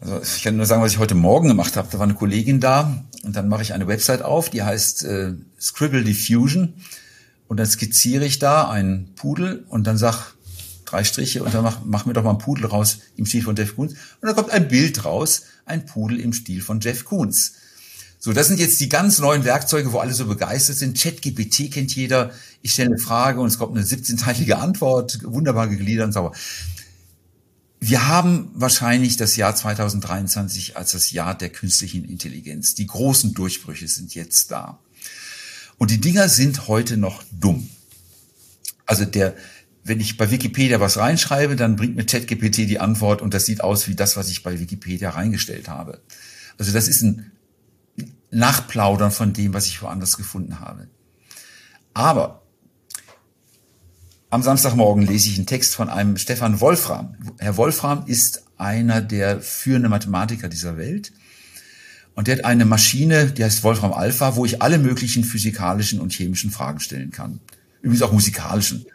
[0.00, 1.86] Also ich kann nur sagen, was ich heute Morgen gemacht habe.
[1.88, 5.34] Da war eine Kollegin da und dann mache ich eine Website auf, die heißt äh,
[5.60, 6.74] Scribble Diffusion
[7.46, 10.34] und dann skizziere ich da einen Pudel und dann sag
[10.84, 13.54] drei Striche und dann mach, mach mir doch mal einen Pudel raus im Stil von
[13.54, 13.92] Jeff Koons.
[13.92, 17.54] Und dann kommt ein Bild raus, ein Pudel im Stil von Jeff Koons.
[18.20, 21.00] So, das sind jetzt die ganz neuen Werkzeuge, wo alle so begeistert sind.
[21.00, 22.32] ChatGPT kennt jeder.
[22.62, 26.32] Ich stelle eine Frage und es kommt eine 17-teilige Antwort, wunderbar gegliedert und sauber.
[27.80, 32.74] Wir haben wahrscheinlich das Jahr 2023 als das Jahr der künstlichen Intelligenz.
[32.74, 34.80] Die großen Durchbrüche sind jetzt da.
[35.76, 37.68] Und die Dinger sind heute noch dumm.
[38.84, 39.36] Also der,
[39.84, 43.60] wenn ich bei Wikipedia was reinschreibe, dann bringt mir ChatGPT die Antwort und das sieht
[43.60, 46.00] aus wie das, was ich bei Wikipedia reingestellt habe.
[46.58, 47.30] Also das ist ein
[48.30, 50.88] Nachplaudern von dem, was ich woanders gefunden habe.
[51.94, 52.42] Aber
[54.30, 57.14] am Samstagmorgen lese ich einen Text von einem Stefan Wolfram.
[57.38, 61.12] Herr Wolfram ist einer der führenden Mathematiker dieser Welt.
[62.14, 66.12] Und der hat eine Maschine, die heißt Wolfram Alpha, wo ich alle möglichen physikalischen und
[66.12, 67.40] chemischen Fragen stellen kann.
[67.80, 68.86] Übrigens auch musikalischen.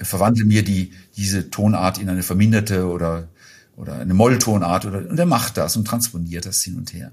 [0.00, 3.28] Verwandle mir die, diese Tonart in eine verminderte oder,
[3.76, 7.12] oder eine Molltonart oder, und er macht das und transponiert das hin und her.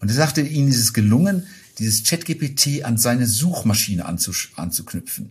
[0.00, 1.46] Und er sagte, ihnen ist es gelungen,
[1.78, 5.30] dieses ChatGPT an seine Suchmaschine anzuknüpfen.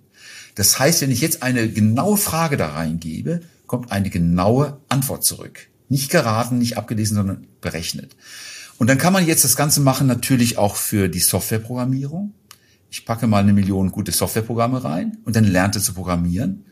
[0.55, 5.67] Das heißt, wenn ich jetzt eine genaue Frage da reingebe, kommt eine genaue Antwort zurück.
[5.89, 8.15] Nicht geraten, nicht abgelesen, sondern berechnet.
[8.77, 12.33] Und dann kann man jetzt das Ganze machen natürlich auch für die Softwareprogrammierung.
[12.89, 16.65] Ich packe mal eine Million gute Softwareprogramme rein und dann lernt er zu programmieren.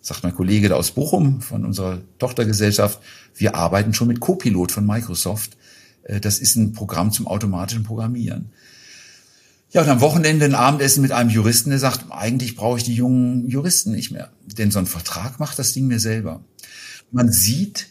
[0.00, 3.00] Sagt mein Kollege da aus Bochum von unserer Tochtergesellschaft,
[3.34, 5.56] wir arbeiten schon mit Copilot von Microsoft.
[6.06, 8.50] Äh, das ist ein Programm zum automatischen Programmieren.
[9.70, 12.94] Ja, und am Wochenende ein Abendessen mit einem Juristen, der sagt, eigentlich brauche ich die
[12.94, 14.32] jungen Juristen nicht mehr.
[14.46, 16.44] Denn so ein Vertrag macht das Ding mir selber.
[17.10, 17.88] Man sieht,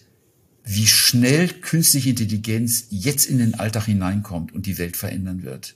[0.63, 5.75] wie schnell künstliche Intelligenz jetzt in den Alltag hineinkommt und die Welt verändern wird.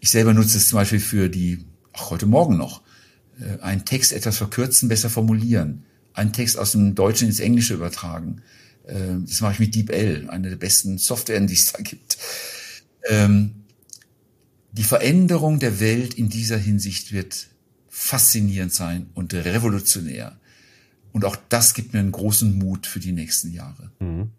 [0.00, 2.82] Ich selber nutze es zum Beispiel für die, auch heute Morgen noch,
[3.40, 8.42] äh, einen Text etwas verkürzen, besser formulieren, einen Text aus dem Deutschen ins Englische übertragen.
[8.88, 12.18] Ähm, das mache ich mit DeepL, eine der besten Software, die es da gibt.
[13.08, 13.64] Ähm,
[14.72, 17.48] die Veränderung der Welt in dieser Hinsicht wird
[17.88, 20.38] faszinierend sein und revolutionär.
[21.12, 23.90] Und auch das gibt mir einen großen Mut für die nächsten Jahre.
[23.98, 24.30] Mhm.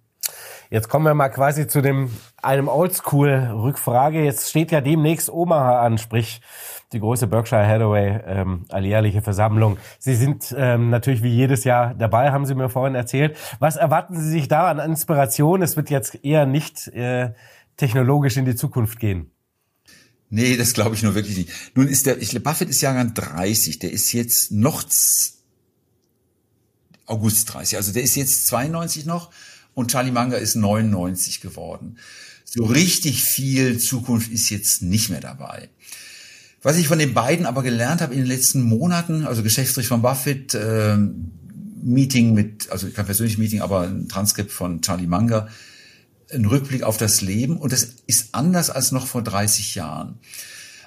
[0.69, 4.23] Jetzt kommen wir mal quasi zu dem einem Oldschool-Rückfrage.
[4.23, 6.41] Jetzt steht ja demnächst Omaha an, sprich
[6.91, 9.77] die große Berkshire Hathaway ähm, alljährliche Versammlung.
[9.99, 13.37] Sie sind ähm, natürlich wie jedes Jahr dabei, haben Sie mir vorhin erzählt.
[13.59, 15.61] Was erwarten Sie sich da an Inspiration?
[15.61, 17.33] Es wird jetzt eher nicht äh,
[17.77, 19.31] technologisch in die Zukunft gehen.
[20.31, 21.49] Nee, das glaube ich nur wirklich nicht.
[21.75, 24.83] Nun ist der, ich, Buffett ist Jahrgang 30, der ist jetzt noch
[27.05, 29.31] August 30, also der ist jetzt 92 noch
[29.73, 31.97] und Charlie Manga ist 99 geworden.
[32.45, 35.69] So richtig viel Zukunft ist jetzt nicht mehr dabei.
[36.61, 40.01] Was ich von den beiden aber gelernt habe in den letzten Monaten, also Geschäftsstrich von
[40.01, 40.97] Buffett, äh,
[41.81, 45.47] Meeting mit, also kein persönliches Meeting, aber ein Transkript von Charlie Munger,
[46.33, 50.19] ein Rückblick auf das Leben und das ist anders als noch vor 30 Jahren.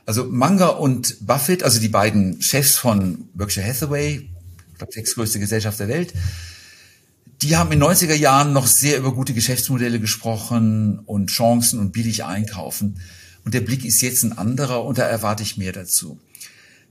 [0.04, 4.28] Also Munger und Buffett, also die beiden Chefs von Berkshire Hathaway,
[4.72, 6.12] ich glaube sechstgrößte Gesellschaft der Welt,
[7.40, 12.24] die haben in 90er Jahren noch sehr über gute Geschäftsmodelle gesprochen und Chancen und billig
[12.24, 13.00] einkaufen.
[13.44, 16.18] Und der Blick ist jetzt ein anderer und da erwarte ich mehr dazu.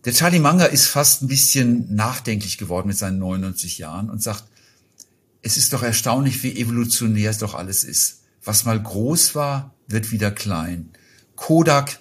[0.05, 4.45] Der Charlie Munger ist fast ein bisschen nachdenklich geworden mit seinen 99 Jahren und sagt,
[5.43, 8.21] es ist doch erstaunlich, wie evolutionär es doch alles ist.
[8.43, 10.89] Was mal groß war, wird wieder klein.
[11.35, 11.99] Kodak,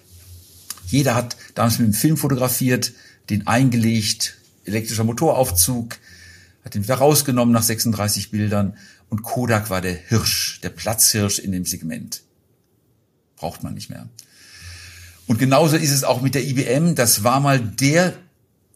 [0.87, 2.93] jeder hat damals mit dem Film fotografiert,
[3.29, 5.99] den eingelegt, elektrischer Motoraufzug,
[6.65, 8.77] hat ihn wieder rausgenommen nach 36 Bildern
[9.09, 12.23] und Kodak war der Hirsch, der Platzhirsch in dem Segment.
[13.37, 14.09] Braucht man nicht mehr.
[15.31, 16.97] Und genauso ist es auch mit der IBM.
[16.97, 18.15] Das war mal der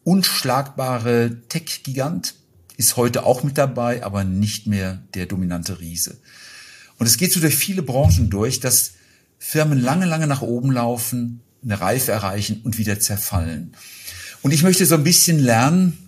[0.04, 2.36] unschlagbare Tech-Gigant,
[2.76, 6.16] ist heute auch mit dabei, aber nicht mehr der dominante Riese.
[6.96, 8.92] Und es geht so durch viele Branchen durch, dass
[9.36, 13.74] Firmen lange, lange nach oben laufen, eine Reife erreichen und wieder zerfallen.
[14.42, 15.98] Und ich möchte so ein bisschen lernen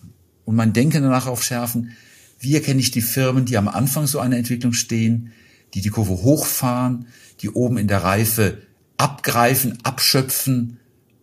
[0.45, 1.91] und mein Denken danach aufschärfen,
[2.39, 5.33] wie erkenne ich die Firmen, die am Anfang so einer Entwicklung stehen,
[5.75, 7.09] die die Kurve hochfahren,
[7.43, 8.63] die oben in der Reife
[8.97, 10.79] abgreifen, abschöpfen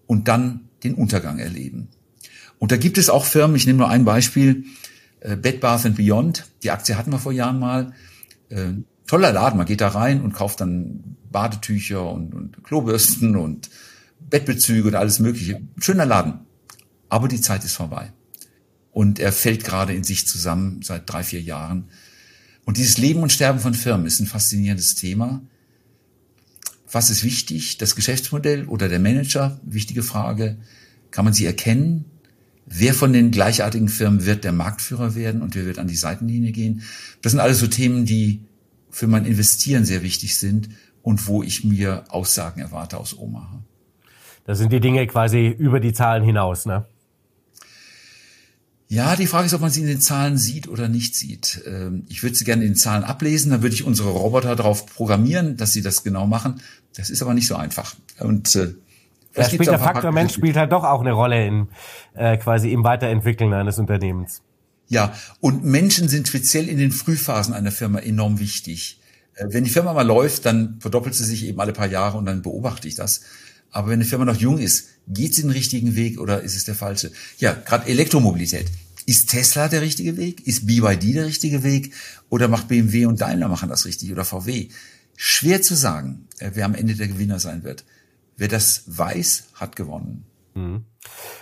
[0.08, 1.88] und dann den Untergang erleben.
[2.60, 4.66] Und da gibt es auch Firmen, ich nehme nur ein Beispiel,
[5.20, 7.94] äh, Bed Bath and Beyond, die Aktie hatten wir vor Jahren mal,
[8.50, 8.74] äh,
[9.08, 13.70] toller Laden, man geht da rein und kauft dann Badetücher und, und Klobürsten und
[14.30, 15.62] Bettbezüge und alles mögliche.
[15.80, 16.40] Schöner Laden.
[17.10, 18.14] Aber die Zeit ist vorbei.
[18.92, 21.90] Und er fällt gerade in sich zusammen seit drei, vier Jahren.
[22.66, 25.42] Und dieses Leben und Sterben von Firmen ist ein faszinierendes Thema.
[26.94, 27.80] Was ist wichtig?
[27.80, 29.60] Das Geschäftsmodell oder der Manager?
[29.64, 30.58] Wichtige Frage.
[31.10, 32.06] Kann man sie erkennen?
[32.68, 36.52] Wer von den gleichartigen Firmen wird der Marktführer werden und wer wird an die Seitenlinie
[36.52, 36.84] gehen?
[37.22, 38.42] Das sind alles so Themen, die
[38.92, 40.70] für mein Investieren sehr wichtig sind
[41.02, 43.64] und wo ich mir Aussagen erwarte aus Omaha.
[44.46, 46.86] Das sind die Dinge quasi über die Zahlen hinaus, ne?
[48.88, 51.64] Ja, die Frage ist, ob man sie in den Zahlen sieht oder nicht sieht.
[51.66, 54.86] Ähm, ich würde sie gerne in den Zahlen ablesen, dann würde ich unsere Roboter darauf
[54.86, 56.62] programmieren, dass sie das genau machen.
[56.96, 57.96] Das ist aber nicht so einfach.
[58.20, 58.76] Und äh,
[59.34, 61.68] da spielt der Faktor Mensch spielt halt doch auch eine Rolle in
[62.14, 64.42] äh, quasi im Weiterentwickeln eines Unternehmens.
[64.90, 69.00] Ja, und Menschen sind speziell in den Frühphasen einer Firma enorm wichtig.
[69.36, 72.26] Äh, wenn die Firma mal läuft, dann verdoppelt sie sich eben alle paar Jahre und
[72.26, 73.22] dann beobachte ich das.
[73.74, 76.64] Aber wenn eine Firma noch jung ist, geht sie den richtigen Weg oder ist es
[76.64, 77.12] der falsche?
[77.40, 78.68] Ja, gerade Elektromobilität.
[79.06, 80.48] Ist Tesla der richtige Weg?
[80.48, 81.94] Ist BYD der richtige Weg?
[82.30, 84.70] Oder macht BMW und Daimler machen das richtig oder VW?
[85.18, 87.84] Schwer zu sagen, äh, wer am Ende der Gewinner sein wird.
[88.38, 90.26] Wer das weiß, hat gewonnen.
[90.54, 90.86] Mhm.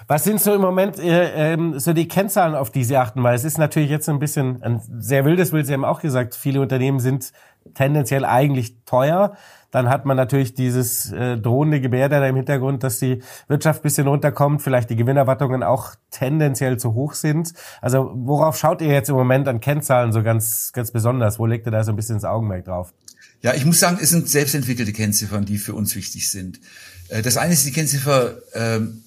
[0.07, 3.21] Was sind so im Moment äh, ähm, so die Kennzahlen, auf die Sie achten?
[3.23, 5.67] Weil es ist natürlich jetzt ein bisschen ein sehr wildes Bild.
[5.67, 7.31] Sie haben auch gesagt, viele Unternehmen sind
[7.73, 9.37] tendenziell eigentlich teuer.
[9.71, 14.07] Dann hat man natürlich dieses äh, drohende Gebärde da im Hintergrund, dass die Wirtschaft bisschen
[14.07, 17.53] runterkommt, vielleicht die Gewinnerwartungen auch tendenziell zu hoch sind.
[17.81, 21.39] Also worauf schaut ihr jetzt im Moment an Kennzahlen so ganz, ganz besonders?
[21.39, 22.93] Wo legt ihr da so ein bisschen das Augenmerk drauf?
[23.41, 26.59] Ja, ich muss sagen, es sind selbstentwickelte Kennziffern, die für uns wichtig sind.
[27.07, 29.03] Äh, das eine ist die Kennziffer ähm,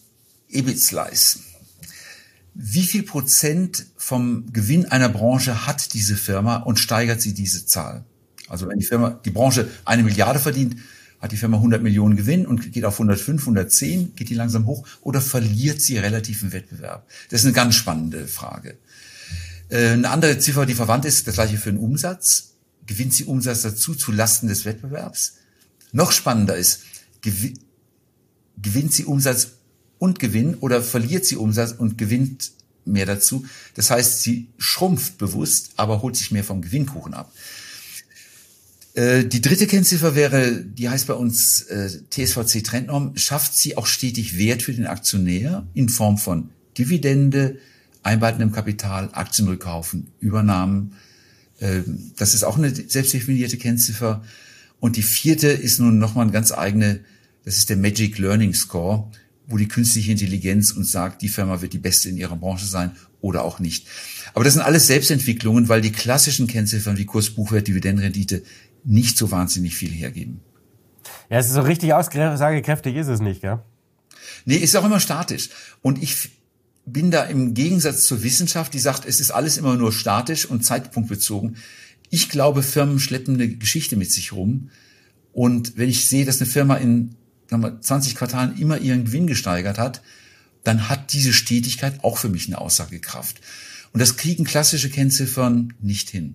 [0.48, 1.40] EBIT-Slice.
[2.54, 8.04] Wie viel Prozent vom Gewinn einer Branche hat diese Firma und steigert sie diese Zahl?
[8.48, 10.76] Also wenn die Firma, die Branche eine Milliarde verdient,
[11.20, 14.86] hat die Firma 100 Millionen Gewinn und geht auf 105, 110, geht die langsam hoch
[15.00, 17.08] oder verliert sie relativ im Wettbewerb?
[17.30, 18.76] Das ist eine ganz spannende Frage.
[19.70, 22.50] Äh, eine andere Ziffer, die verwandt ist, das gleiche für den Umsatz.
[22.86, 25.36] Gewinnt sie Umsatz dazu zu Lasten des Wettbewerbs?
[25.92, 26.80] Noch spannender ist,
[27.22, 29.52] gewinnt sie Umsatz
[29.98, 32.52] und Gewinn oder verliert sie Umsatz und gewinnt
[32.84, 33.46] mehr dazu?
[33.74, 37.32] Das heißt, sie schrumpft bewusst, aber holt sich mehr vom Gewinnkuchen ab.
[38.94, 43.86] Äh, die dritte Kennziffer wäre, die heißt bei uns äh, TSVC Trendnorm, schafft sie auch
[43.86, 47.58] stetig Wert für den Aktionär in Form von Dividende,
[48.04, 50.92] einbehaltenem Kapital, Aktienrückkaufen, Übernahmen.
[51.58, 51.80] Äh,
[52.16, 54.22] das ist auch eine selbstdefinierte Kennziffer.
[54.78, 57.00] Und die vierte ist nun nochmal eine ganz eigene,
[57.44, 59.10] das ist der Magic Learning Score,
[59.48, 62.92] wo die künstliche Intelligenz uns sagt, die Firma wird die beste in ihrer Branche sein
[63.20, 63.86] oder auch nicht.
[64.34, 68.42] Aber das sind alles Selbstentwicklungen, weil die klassischen Kennziffern wie Kurs, Buchwert, Dividendenrendite
[68.84, 70.40] nicht so wahnsinnig viel hergeben.
[71.30, 73.60] Ja, es ist so richtig aussagekräftig ist es nicht, gell?
[74.44, 75.50] Nee, ist auch immer statisch.
[75.82, 76.30] Und ich
[76.86, 80.64] bin da im Gegensatz zur Wissenschaft, die sagt, es ist alles immer nur statisch und
[80.64, 81.56] zeitpunktbezogen.
[82.10, 84.70] Ich glaube, Firmen schleppen eine Geschichte mit sich rum.
[85.32, 87.16] Und wenn ich sehe, dass eine Firma in
[87.48, 90.02] sagen wir, 20 Quartalen immer ihren Gewinn gesteigert hat,
[90.62, 93.40] dann hat diese Stetigkeit auch für mich eine Aussagekraft.
[93.92, 96.34] Und das kriegen klassische Kennziffern nicht hin.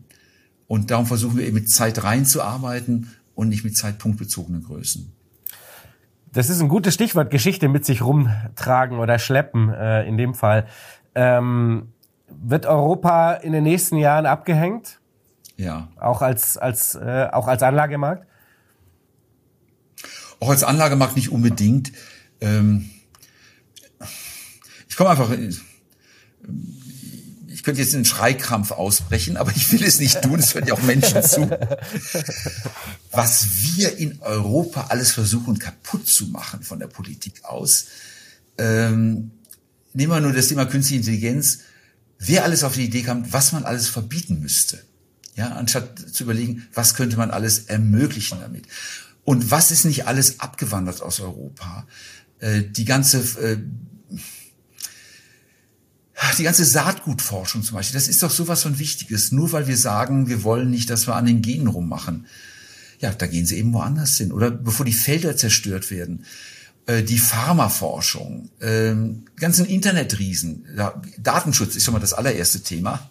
[0.69, 5.11] Und darum versuchen wir eben mit Zeit reinzuarbeiten und nicht mit zeitpunktbezogenen Größen.
[6.31, 10.67] Das ist ein gutes Stichwort, Geschichte mit sich rumtragen oder schleppen äh, in dem Fall.
[11.15, 11.91] Ähm,
[12.27, 14.99] wird Europa in den nächsten Jahren abgehängt?
[15.57, 15.87] Ja.
[15.99, 18.27] Auch als, als, äh, auch als Anlagemarkt?
[20.39, 21.91] Auch als Anlagemarkt nicht unbedingt.
[22.41, 22.91] Ähm,
[24.87, 25.31] ich komme einfach
[27.59, 30.75] ich könnte jetzt einen Schreikrampf ausbrechen, aber ich will es nicht tun, es hören ja
[30.75, 31.49] auch Menschen zu.
[33.11, 37.87] Was wir in Europa alles versuchen kaputt zu machen von der Politik aus.
[38.57, 39.31] Ähm,
[39.93, 41.59] nehmen wir nur das Thema künstliche Intelligenz.
[42.17, 44.81] Wer alles auf die Idee kam, was man alles verbieten müsste.
[45.35, 48.67] Ja, anstatt zu überlegen, was könnte man alles ermöglichen damit.
[49.25, 51.85] Und was ist nicht alles abgewandert aus Europa?
[52.39, 53.57] Äh, die ganze äh,
[56.37, 59.31] die ganze Saatgutforschung zum Beispiel, das ist doch sowas von Wichtiges.
[59.31, 62.27] Nur weil wir sagen, wir wollen nicht, dass wir an den Genen rummachen.
[62.99, 64.31] Ja, da gehen sie eben woanders hin.
[64.31, 66.25] Oder bevor die Felder zerstört werden.
[66.89, 70.65] Äh, die Pharmaforschung, ähm, ganzen Internetriesen.
[71.17, 73.09] Datenschutz ist schon mal das allererste Thema.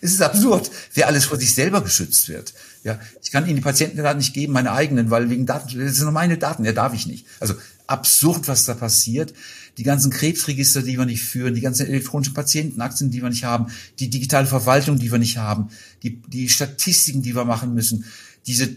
[0.00, 2.54] Es ist absurd, wer alles vor sich selber geschützt wird.
[2.84, 6.04] Ja, ich kann Ihnen die Patientendaten nicht geben, meine eigenen, weil wegen Daten, das sind
[6.04, 7.26] nur meine Daten, ja, darf ich nicht.
[7.40, 7.54] Also
[7.86, 9.32] absurd, was da passiert
[9.78, 13.66] die ganzen Krebsregister, die wir nicht führen, die ganzen elektronischen Patientenaktien, die wir nicht haben,
[13.98, 15.68] die digitale Verwaltung, die wir nicht haben,
[16.02, 18.04] die, die Statistiken, die wir machen müssen,
[18.46, 18.76] diese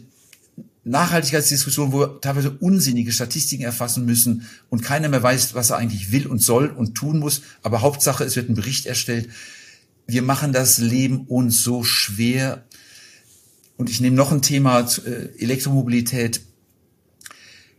[0.86, 6.12] Nachhaltigkeitsdiskussion, wo wir teilweise unsinnige Statistiken erfassen müssen und keiner mehr weiß, was er eigentlich
[6.12, 7.42] will und soll und tun muss.
[7.64, 9.30] Aber Hauptsache, es wird ein Bericht erstellt.
[10.06, 12.66] Wir machen das Leben uns so schwer.
[13.78, 16.42] Und ich nehme noch ein Thema, äh, Elektromobilität.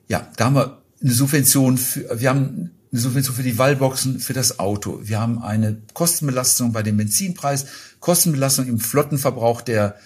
[0.08, 4.58] Ja, da haben wir eine Subvention für, wir haben Subvention für die Wallboxen, für das
[4.58, 5.00] Auto.
[5.02, 7.66] Wir haben eine Kostenbelastung bei dem Benzinpreis,
[8.00, 9.96] Kostenbelastung im Flottenverbrauch der,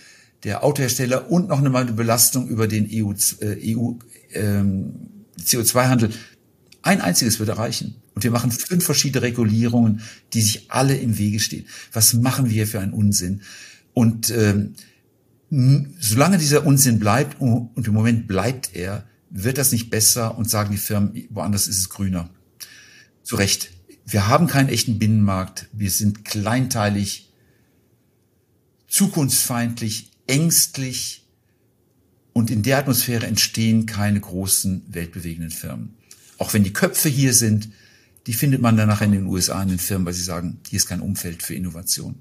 [0.45, 3.93] der Autohersteller und noch eine Belastung über den EU, äh, EU
[4.33, 6.11] ähm, CO2-Handel.
[6.83, 7.97] Ein einziges würde reichen.
[8.15, 10.01] Und wir machen fünf verschiedene Regulierungen,
[10.33, 11.67] die sich alle im Wege stehen.
[11.93, 13.43] Was machen wir für einen Unsinn?
[13.93, 14.75] Und ähm,
[15.99, 20.71] solange dieser Unsinn bleibt, und im Moment bleibt er, wird das nicht besser und sagen
[20.73, 22.31] die Firmen, woanders ist es grüner.
[23.31, 23.71] Zu Recht.
[24.05, 25.69] Wir haben keinen echten Binnenmarkt.
[25.73, 27.31] Wir sind kleinteilig,
[28.89, 31.29] zukunftsfeindlich, ängstlich
[32.33, 35.95] und in der Atmosphäre entstehen keine großen weltbewegenden Firmen.
[36.39, 37.69] Auch wenn die Köpfe hier sind,
[38.27, 40.79] die findet man dann nachher in den USA in den Firmen, weil sie sagen, hier
[40.79, 42.17] ist kein Umfeld für Innovation.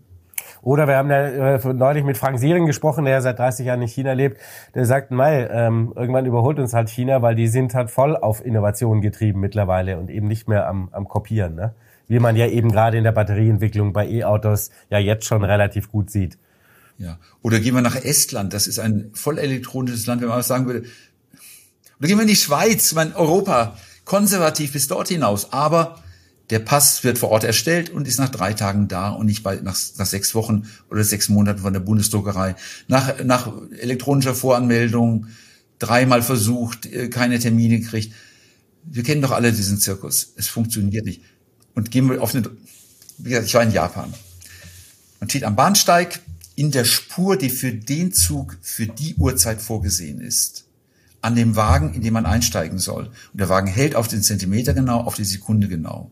[0.61, 3.87] Oder wir haben ja äh, neulich mit Frank Siering gesprochen, der seit 30 Jahren in
[3.87, 4.39] China lebt.
[4.75, 8.45] Der sagt, Mai, ähm, irgendwann überholt uns halt China, weil die sind halt voll auf
[8.45, 11.55] Innovation getrieben mittlerweile und eben nicht mehr am, am Kopieren.
[11.55, 11.73] Ne?
[12.07, 16.09] Wie man ja eben gerade in der Batterieentwicklung bei E-Autos ja jetzt schon relativ gut
[16.11, 16.37] sieht.
[16.97, 17.17] Ja.
[17.41, 20.85] Oder gehen wir nach Estland, das ist ein voll elektronisches Land, wenn man sagen würde.
[21.99, 25.95] Oder gehen wir in die Schweiz, mein Europa, konservativ bis dort hinaus, aber
[26.49, 29.57] der Pass wird vor Ort erstellt und ist nach drei Tagen da und nicht bei,
[29.57, 32.55] nach, nach sechs Wochen oder sechs Monaten von der Bundesdruckerei.
[32.87, 35.27] Nach, nach elektronischer Voranmeldung,
[35.77, 38.13] dreimal versucht, äh, keine Termine gekriegt.
[38.83, 40.33] Wir kennen doch alle diesen Zirkus.
[40.35, 41.21] Es funktioniert nicht.
[41.75, 42.49] Und gehen wir auf eine,
[43.19, 44.13] wie gesagt, ich war in Japan.
[45.19, 46.19] Man steht am Bahnsteig
[46.55, 50.65] in der Spur, die für den Zug für die Uhrzeit vorgesehen ist.
[51.21, 53.11] An dem Wagen, in dem man einsteigen soll.
[53.33, 56.11] Und der Wagen hält auf den Zentimeter genau, auf die Sekunde genau.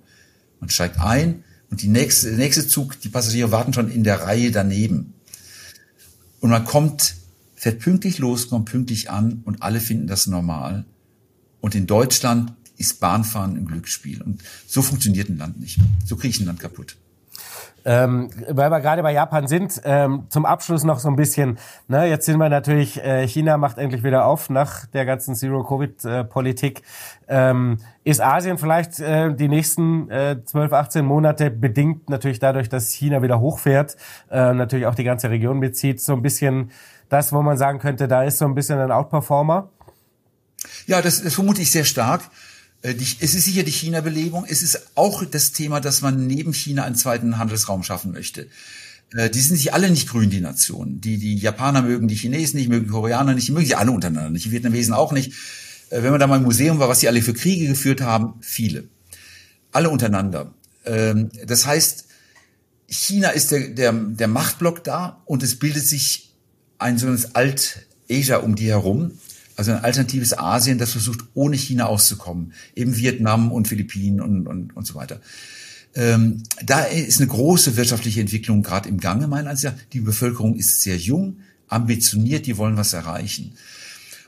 [0.60, 4.22] Man steigt ein und die nächste, der nächste Zug, die Passagiere warten schon in der
[4.22, 5.14] Reihe daneben.
[6.40, 7.16] Und man kommt,
[7.56, 10.86] fährt pünktlich los, kommt pünktlich an und alle finden das normal.
[11.60, 14.22] Und in Deutschland ist Bahnfahren ein Glücksspiel.
[14.22, 15.80] Und so funktioniert ein Land nicht.
[16.06, 16.96] So kriege ich ein Land kaputt.
[17.90, 21.58] Ähm, weil wir gerade bei Japan sind, ähm, zum Abschluss noch so ein bisschen.
[21.88, 26.82] Ne, jetzt sind wir natürlich, äh, China macht endlich wieder auf nach der ganzen Zero-Covid-Politik.
[27.30, 32.92] Ähm, ist Asien vielleicht äh, die nächsten äh, 12, 18 Monate bedingt natürlich dadurch, dass
[32.92, 33.96] China wieder hochfährt,
[34.30, 36.72] äh, natürlich auch die ganze Region bezieht, so ein bisschen
[37.08, 39.70] das, wo man sagen könnte, da ist so ein bisschen ein Outperformer?
[40.88, 42.22] Ja, das, das vermute ich sehr stark.
[42.82, 44.46] Äh, es ist sicher die China-Belebung.
[44.48, 48.48] Es ist auch das Thema, dass man neben China einen zweiten Handelsraum schaffen möchte.
[49.14, 51.02] Äh, die sind sich alle nicht grün, die Nationen.
[51.02, 53.92] Die, die Japaner mögen die Chinesen nicht, mögen die Koreaner nicht, die mögen sie alle
[53.92, 55.34] untereinander nicht, die Vietnamesen auch nicht.
[55.90, 58.36] Äh, wenn man da mal im Museum war, was sie alle für Kriege geführt haben,
[58.42, 58.86] viele.
[59.72, 60.54] Alle untereinander.
[60.86, 62.06] Ähm, das heißt,
[62.88, 66.34] China ist der, der, der Machtblock da und es bildet sich
[66.80, 69.12] ein so ein Alt-Asia um die herum
[69.58, 72.54] also ein alternatives Asien, das versucht, ohne China auszukommen.
[72.76, 75.20] Eben Vietnam und Philippinen und, und, und so weiter.
[75.96, 79.82] Ähm, da ist eine große wirtschaftliche Entwicklung gerade im Gange, meiner Ansicht nach.
[79.94, 81.38] Die Bevölkerung ist sehr jung,
[81.68, 83.54] ambitioniert, die wollen was erreichen.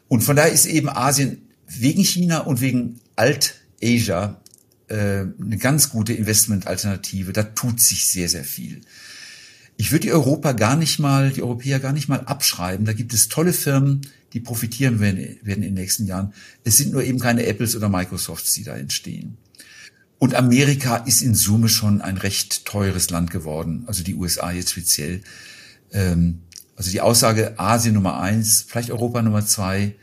[0.08, 4.42] Und von daher ist eben Asien wegen China und wegen Alt-Asia
[4.88, 7.34] äh, eine ganz gute Investmentalternative.
[7.34, 8.82] Da tut sich sehr, sehr viel.
[9.78, 12.88] Ich würde die Europa gar nicht mal, die Europäer gar nicht mal abschreiben.
[12.88, 14.02] Da gibt es tolle Firmen,
[14.34, 16.34] die profitieren werden, werden in den nächsten Jahren.
[16.64, 19.38] Es sind nur eben keine Apples oder Microsofts, die da entstehen.
[20.20, 24.72] Und Amerika ist in Summe schon ein recht teures Land geworden, also die USA jetzt
[24.72, 25.22] speziell.
[25.94, 26.42] Ähm,
[26.76, 29.96] also die Aussage Asien Nummer eins, vielleicht Europa Nummer zwei,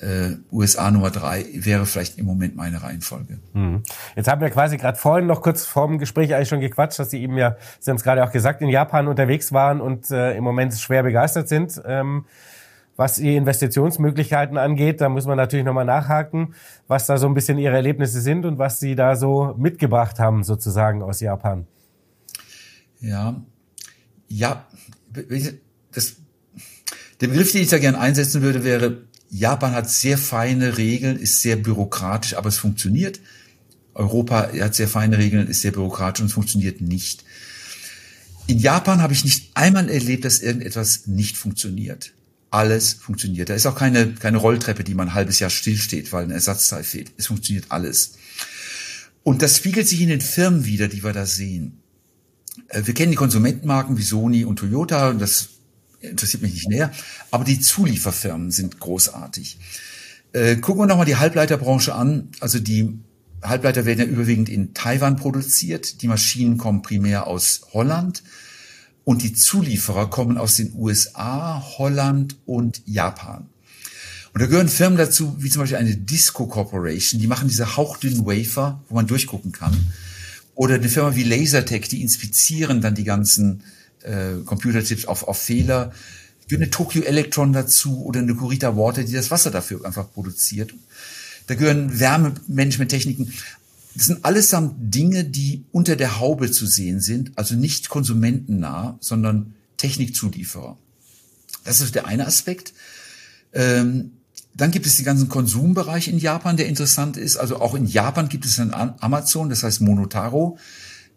[0.00, 3.38] äh, USA Nummer drei wäre vielleicht im Moment meine Reihenfolge.
[3.52, 3.82] Hm.
[4.16, 7.10] Jetzt haben wir quasi gerade vorhin noch kurz vor dem Gespräch eigentlich schon gequatscht, dass
[7.10, 10.36] Sie eben ja, Sie haben es gerade auch gesagt, in Japan unterwegs waren und äh,
[10.36, 11.80] im Moment schwer begeistert sind.
[11.86, 12.26] Ähm,
[12.96, 16.54] was die Investitionsmöglichkeiten angeht, da muss man natürlich nochmal nachhaken,
[16.88, 20.44] was da so ein bisschen Ihre Erlebnisse sind und was Sie da so mitgebracht haben,
[20.44, 21.66] sozusagen aus Japan.
[23.00, 23.42] Ja,
[24.28, 24.66] ja,
[25.92, 26.16] das,
[27.20, 31.40] der Begriff, den ich da gerne einsetzen würde, wäre, Japan hat sehr feine Regeln, ist
[31.40, 33.20] sehr bürokratisch, aber es funktioniert.
[33.94, 37.24] Europa hat sehr feine Regeln, ist sehr bürokratisch und es funktioniert nicht.
[38.46, 42.12] In Japan habe ich nicht einmal erlebt, dass irgendetwas nicht funktioniert
[42.52, 43.48] alles funktioniert.
[43.48, 46.84] Da ist auch keine, keine Rolltreppe, die man ein halbes Jahr stillsteht, weil ein Ersatzteil
[46.84, 47.12] fehlt.
[47.16, 48.12] Es funktioniert alles.
[49.22, 51.80] Und das spiegelt sich in den Firmen wieder, die wir da sehen.
[52.68, 55.48] Äh, wir kennen die Konsumentenmarken wie Sony und Toyota, das
[56.00, 56.92] interessiert mich nicht näher,
[57.30, 59.58] aber die Zulieferfirmen sind großartig.
[60.32, 62.28] Äh, gucken wir nochmal die Halbleiterbranche an.
[62.40, 62.98] Also die
[63.42, 66.02] Halbleiter werden ja überwiegend in Taiwan produziert.
[66.02, 68.22] Die Maschinen kommen primär aus Holland.
[69.04, 73.48] Und die Zulieferer kommen aus den USA, Holland und Japan.
[74.32, 78.24] Und da gehören Firmen dazu, wie zum Beispiel eine Disco Corporation, die machen diese hauchdünnen
[78.24, 79.76] Wafer, wo man durchgucken kann.
[80.54, 83.62] Oder eine Firma wie Lasertech, die inspizieren dann die ganzen
[84.02, 85.92] äh, Computerchips auf, auf Fehler.
[86.48, 90.72] Gehört eine Tokyo Electron dazu oder eine Kurita Water, die das Wasser dafür einfach produziert.
[91.46, 93.32] Da gehören Wärmemanagementtechniken.
[93.94, 99.54] Das sind allesamt Dinge, die unter der Haube zu sehen sind, also nicht konsumentennah, sondern
[99.76, 100.78] Technikzulieferer.
[101.64, 102.72] Das ist der eine Aspekt.
[103.52, 104.12] Ähm,
[104.54, 107.36] dann gibt es die ganzen Konsumbereich in Japan, der interessant ist.
[107.36, 110.58] Also auch in Japan gibt es ein Amazon, das heißt Monotaro.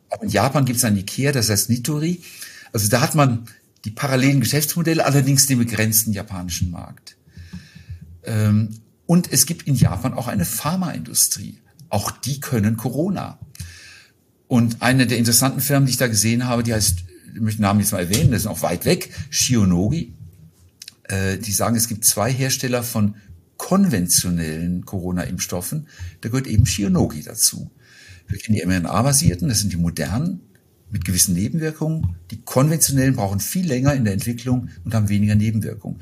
[0.10, 2.22] Auch in Japan gibt es ein Ikea, das heißt Nitori.
[2.72, 3.46] Also da hat man
[3.84, 7.18] die parallelen Geschäftsmodelle, allerdings den begrenzten japanischen Markt.
[8.24, 11.60] Ähm, und es gibt in Japan auch eine Pharmaindustrie.
[11.96, 13.40] Auch die können Corona.
[14.50, 17.62] Und eine der interessanten Firmen, die ich da gesehen habe, die heißt, ich möchte den
[17.62, 20.14] Namen jetzt mal erwähnen, das ist auch weit weg, Shionogi.
[21.04, 23.16] Äh, die sagen, es gibt zwei Hersteller von
[23.56, 25.88] konventionellen Corona-Impfstoffen.
[26.20, 27.72] Da gehört eben Shionogi dazu.
[28.28, 30.42] Wir kennen die mRNA-basierten, das sind die modernen
[30.92, 32.18] mit gewissen Nebenwirkungen.
[32.30, 36.02] Die konventionellen brauchen viel länger in der Entwicklung und haben weniger Nebenwirkungen.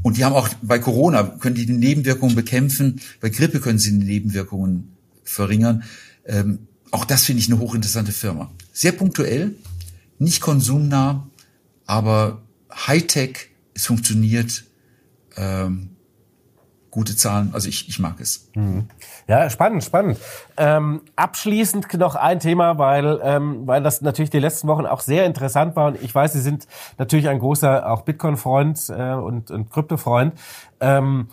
[0.00, 3.90] Und die haben auch bei Corona, können die die Nebenwirkungen bekämpfen, bei Grippe können sie
[3.98, 4.95] die Nebenwirkungen
[5.28, 5.84] verringern.
[6.24, 8.50] Ähm, auch das finde ich eine hochinteressante Firma.
[8.72, 9.54] Sehr punktuell,
[10.18, 11.26] nicht konsumnah,
[11.84, 14.64] aber Hightech, es funktioniert.
[15.36, 15.96] Ähm,
[16.96, 17.50] gute Zahlen.
[17.52, 18.48] Also ich, ich mag es.
[18.54, 18.88] Mhm.
[19.28, 20.18] Ja, spannend, spannend.
[20.56, 25.26] Ähm, abschließend noch ein Thema, weil, ähm, weil das natürlich die letzten Wochen auch sehr
[25.26, 25.88] interessant war.
[25.88, 26.66] Und ich weiß, Sie sind
[26.96, 30.32] natürlich ein großer auch Bitcoin-Freund äh, und, und Krypto-Freund.
[30.80, 31.28] Ähm,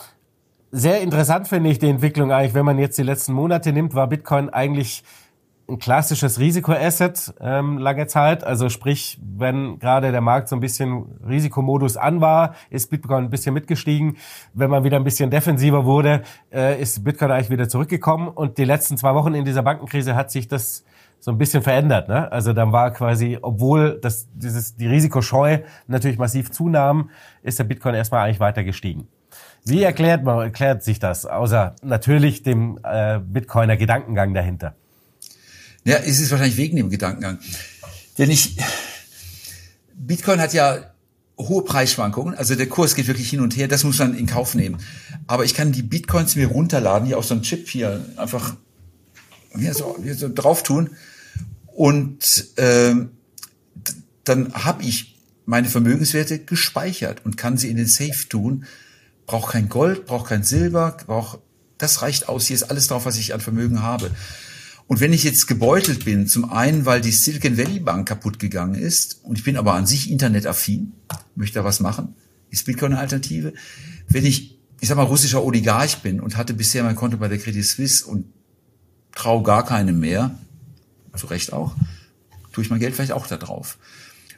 [0.75, 4.07] sehr interessant finde ich die Entwicklung eigentlich, wenn man jetzt die letzten Monate nimmt, war
[4.07, 5.03] Bitcoin eigentlich
[5.69, 8.43] ein klassisches Risikoasset ähm, lange Zeit.
[8.43, 13.29] Also sprich, wenn gerade der Markt so ein bisschen Risikomodus an war, ist Bitcoin ein
[13.29, 14.17] bisschen mitgestiegen.
[14.55, 18.27] Wenn man wieder ein bisschen defensiver wurde, äh, ist Bitcoin eigentlich wieder zurückgekommen.
[18.27, 20.83] Und die letzten zwei Wochen in dieser Bankenkrise hat sich das
[21.19, 22.09] so ein bisschen verändert.
[22.09, 22.31] Ne?
[22.31, 27.11] Also dann war quasi, obwohl das, dieses, die Risikoscheu natürlich massiv zunahm,
[27.43, 29.07] ist der Bitcoin erstmal eigentlich weiter gestiegen.
[29.65, 34.75] Wie erklärt man, erklärt sich das, außer natürlich dem äh, Bitcoiner Gedankengang dahinter?
[35.85, 37.39] Ja, es ist wahrscheinlich wegen dem Gedankengang.
[38.17, 38.57] Denn ich,
[39.95, 40.91] Bitcoin hat ja
[41.37, 44.53] hohe Preisschwankungen, also der Kurs geht wirklich hin und her, das muss man in Kauf
[44.53, 44.77] nehmen.
[45.27, 48.55] Aber ich kann die Bitcoins mir runterladen, hier auf so einem Chip hier einfach
[49.57, 50.91] hier so, hier so drauf tun
[51.67, 53.11] und ähm,
[54.23, 58.65] dann habe ich meine Vermögenswerte gespeichert und kann sie in den Safe tun.
[59.25, 61.39] Braucht kein Gold, braucht kein Silber, braucht
[61.77, 62.47] das reicht aus.
[62.47, 64.11] Hier ist alles drauf, was ich an Vermögen habe.
[64.87, 68.75] Und wenn ich jetzt gebeutelt bin, zum einen, weil die Silicon Valley Bank kaputt gegangen
[68.75, 70.93] ist, und ich bin aber an sich internetaffin,
[71.35, 72.15] möchte da was machen,
[72.49, 73.53] ist Bitcoin eine Alternative.
[74.07, 77.39] Wenn ich, ich sag mal, russischer Oligarch bin und hatte bisher mein Konto bei der
[77.39, 78.25] Credit Suisse und
[79.15, 80.37] traue gar keinem mehr,
[81.15, 81.75] zu Recht auch,
[82.51, 83.77] tue ich mein Geld vielleicht auch da drauf.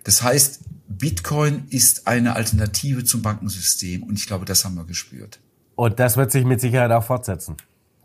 [0.05, 5.39] Das heißt, Bitcoin ist eine Alternative zum Bankensystem und ich glaube, das haben wir gespürt.
[5.75, 7.57] Und das wird sich mit Sicherheit auch fortsetzen.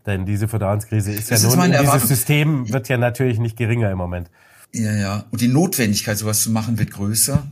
[0.07, 3.91] Denn diese Vertrauenskrise ist das ja nun, ist dieses System wird ja natürlich nicht geringer
[3.91, 4.31] im Moment.
[4.73, 5.25] Ja, ja.
[5.31, 7.47] Und die Notwendigkeit, sowas zu machen, wird größer.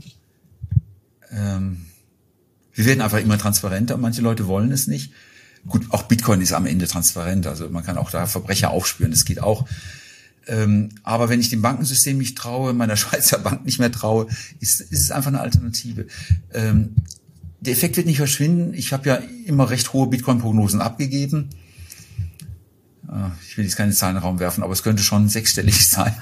[1.31, 1.85] Ähm,
[2.73, 3.99] wir werden einfach immer transparenter.
[3.99, 5.13] Manche Leute wollen es nicht.
[5.67, 7.47] Gut, auch Bitcoin ist am Ende transparent.
[7.47, 9.11] Also man kann auch da Verbrecher aufspüren.
[9.11, 9.69] Das geht auch.
[10.49, 14.27] Ähm, aber wenn ich dem Bankensystem nicht traue, meiner Schweizer Bank nicht mehr traue,
[14.61, 16.07] ist, ist es einfach eine Alternative.
[16.53, 16.97] Ähm,
[17.61, 18.73] der Effekt wird nicht verschwinden.
[18.75, 21.51] Ich habe ja immer recht hohe Bitcoin-Prognosen abgegeben.
[23.09, 25.87] Äh, ich will jetzt keine Zahlen in den Raum werfen, aber es könnte schon sechsstellig
[25.89, 26.15] sein.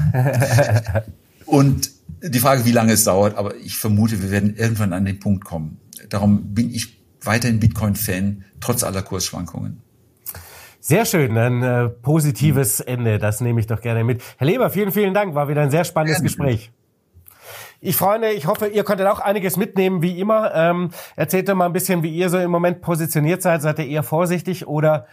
[1.45, 1.91] Und
[2.23, 5.45] die Frage, wie lange es dauert, aber ich vermute, wir werden irgendwann an den Punkt
[5.45, 5.79] kommen.
[6.09, 9.83] Darum bin ich weiterhin Bitcoin-Fan, trotz aller Kursschwankungen.
[10.89, 14.23] Sehr schön, ein äh, positives Ende, das nehme ich doch gerne mit.
[14.39, 16.29] Herr Leber, vielen, vielen Dank, war wieder ein sehr spannendes gerne.
[16.29, 16.71] Gespräch.
[17.81, 20.55] Ich Freunde, ich hoffe, ihr konntet auch einiges mitnehmen, wie immer.
[20.55, 23.63] Ähm, erzählt doch mal ein bisschen, wie ihr so im Moment positioniert seid.
[23.63, 25.07] Seid ihr eher vorsichtig oder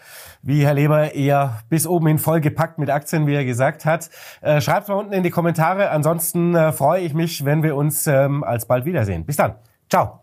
[0.44, 4.12] wie Herr Leber eher bis oben hin vollgepackt mit Aktien, wie er gesagt hat?
[4.42, 5.90] Äh, schreibt mal unten in die Kommentare.
[5.90, 9.26] Ansonsten äh, freue ich mich, wenn wir uns ähm, alsbald wiedersehen.
[9.26, 9.56] Bis dann.
[9.90, 10.22] Ciao.